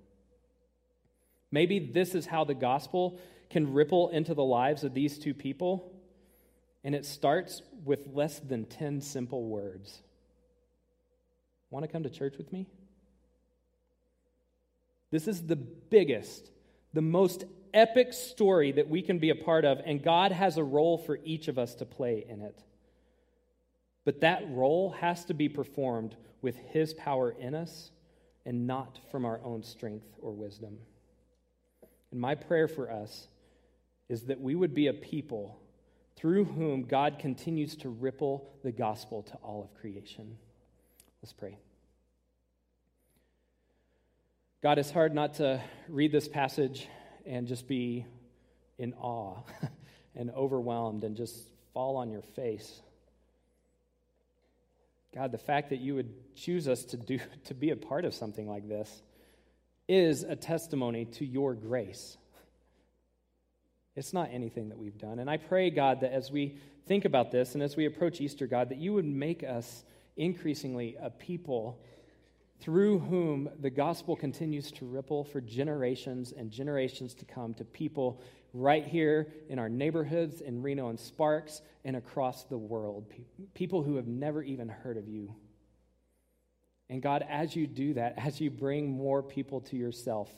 Maybe 1.51 1.79
this 1.79 2.15
is 2.15 2.25
how 2.25 2.45
the 2.45 2.55
gospel 2.55 3.19
can 3.49 3.73
ripple 3.73 4.09
into 4.09 4.33
the 4.33 4.43
lives 4.43 4.83
of 4.83 4.93
these 4.93 5.19
two 5.19 5.33
people, 5.33 5.91
and 6.83 6.95
it 6.95 7.05
starts 7.05 7.61
with 7.85 8.07
less 8.11 8.39
than 8.39 8.65
10 8.65 9.01
simple 9.01 9.45
words. 9.45 10.01
Want 11.69 11.83
to 11.85 11.91
come 11.91 12.03
to 12.03 12.09
church 12.09 12.35
with 12.37 12.51
me? 12.51 12.67
This 15.11 15.27
is 15.27 15.45
the 15.45 15.55
biggest, 15.55 16.49
the 16.93 17.01
most 17.01 17.43
epic 17.73 18.13
story 18.13 18.71
that 18.71 18.89
we 18.89 19.01
can 19.01 19.19
be 19.19 19.29
a 19.29 19.35
part 19.35 19.65
of, 19.65 19.79
and 19.85 20.03
God 20.03 20.31
has 20.31 20.57
a 20.57 20.63
role 20.63 20.97
for 20.97 21.19
each 21.23 21.47
of 21.47 21.57
us 21.57 21.75
to 21.75 21.85
play 21.85 22.25
in 22.27 22.41
it. 22.41 22.63
But 24.05 24.21
that 24.21 24.43
role 24.49 24.91
has 24.99 25.25
to 25.25 25.33
be 25.33 25.49
performed 25.49 26.15
with 26.41 26.57
His 26.57 26.93
power 26.93 27.31
in 27.31 27.53
us 27.53 27.91
and 28.45 28.65
not 28.65 28.99
from 29.11 29.25
our 29.25 29.39
own 29.43 29.63
strength 29.63 30.07
or 30.19 30.31
wisdom. 30.31 30.77
And 32.11 32.19
my 32.19 32.35
prayer 32.35 32.67
for 32.67 32.91
us 32.91 33.27
is 34.07 34.23
that 34.23 34.41
we 34.41 34.55
would 34.55 34.73
be 34.73 34.87
a 34.87 34.93
people 34.93 35.59
through 36.15 36.45
whom 36.45 36.83
God 36.83 37.19
continues 37.19 37.75
to 37.77 37.89
ripple 37.89 38.49
the 38.63 38.71
gospel 38.71 39.23
to 39.23 39.33
all 39.35 39.63
of 39.63 39.79
creation. 39.79 40.37
Let's 41.21 41.33
pray. 41.33 41.57
God, 44.61 44.77
it's 44.77 44.91
hard 44.91 45.13
not 45.13 45.35
to 45.35 45.61
read 45.87 46.11
this 46.11 46.27
passage 46.27 46.87
and 47.25 47.47
just 47.47 47.67
be 47.67 48.05
in 48.77 48.93
awe 48.93 49.37
and 50.15 50.31
overwhelmed 50.31 51.03
and 51.03 51.15
just 51.15 51.35
fall 51.73 51.97
on 51.97 52.09
your 52.09 52.21
face. 52.21 52.81
God, 55.13 55.31
the 55.31 55.37
fact 55.37 55.69
that 55.69 55.79
you 55.79 55.95
would 55.95 56.35
choose 56.35 56.67
us 56.67 56.83
to 56.85 56.97
do 56.97 57.19
to 57.45 57.53
be 57.53 57.71
a 57.71 57.75
part 57.75 58.05
of 58.05 58.13
something 58.13 58.47
like 58.47 58.67
this 58.67 59.01
is 59.87 60.23
a 60.23 60.35
testimony 60.35 61.05
to 61.05 61.25
your 61.25 61.53
grace. 61.53 62.17
It's 63.95 64.13
not 64.13 64.29
anything 64.31 64.69
that 64.69 64.77
we've 64.77 64.97
done. 64.97 65.19
And 65.19 65.29
I 65.29 65.37
pray, 65.37 65.71
God, 65.71 66.01
that 66.01 66.13
as 66.13 66.31
we 66.31 66.57
think 66.85 67.05
about 67.05 67.31
this 67.31 67.55
and 67.55 67.63
as 67.63 67.75
we 67.75 67.85
approach 67.85 68.21
Easter, 68.21 68.47
God, 68.47 68.69
that 68.69 68.77
you 68.77 68.93
would 68.93 69.05
make 69.05 69.43
us 69.43 69.83
increasingly 70.17 70.97
a 71.01 71.09
people 71.09 71.79
through 72.59 72.99
whom 72.99 73.49
the 73.59 73.69
gospel 73.69 74.15
continues 74.15 74.71
to 74.71 74.85
ripple 74.85 75.23
for 75.23 75.39
generations 75.39 76.33
and 76.33 76.51
generations 76.51 77.13
to 77.13 77.25
come 77.25 77.53
to 77.53 77.63
people 77.63 78.21
right 78.53 78.85
here 78.85 79.27
in 79.47 79.59
our 79.59 79.69
neighborhoods 79.69 80.41
in 80.41 80.61
Reno 80.61 80.89
and 80.89 80.99
Sparks 80.99 81.61
and 81.85 81.95
across 81.95 82.43
the 82.45 82.57
world. 82.57 83.05
People 83.53 83.83
who 83.83 83.95
have 83.95 84.07
never 84.07 84.43
even 84.43 84.67
heard 84.67 84.97
of 84.97 85.07
you. 85.07 85.33
And 86.89 87.01
God, 87.01 87.23
as 87.29 87.55
you 87.55 87.67
do 87.67 87.93
that, 87.93 88.15
as 88.17 88.41
you 88.41 88.49
bring 88.49 88.89
more 88.89 89.21
people 89.21 89.61
to 89.61 89.77
yourself, 89.77 90.29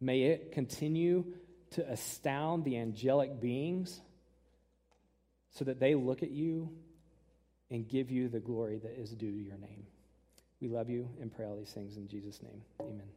may 0.00 0.22
it 0.24 0.52
continue 0.52 1.24
to 1.70 1.90
astound 1.90 2.64
the 2.64 2.76
angelic 2.76 3.40
beings 3.40 4.00
so 5.52 5.64
that 5.64 5.80
they 5.80 5.94
look 5.94 6.22
at 6.22 6.30
you 6.30 6.70
and 7.70 7.88
give 7.88 8.10
you 8.10 8.28
the 8.28 8.40
glory 8.40 8.78
that 8.78 8.98
is 8.98 9.10
due 9.10 9.32
to 9.32 9.38
your 9.38 9.58
name. 9.58 9.86
We 10.60 10.68
love 10.68 10.88
you 10.88 11.08
and 11.20 11.34
pray 11.34 11.46
all 11.46 11.56
these 11.56 11.72
things 11.72 11.96
in 11.96 12.08
Jesus' 12.08 12.42
name. 12.42 12.62
Amen. 12.80 13.08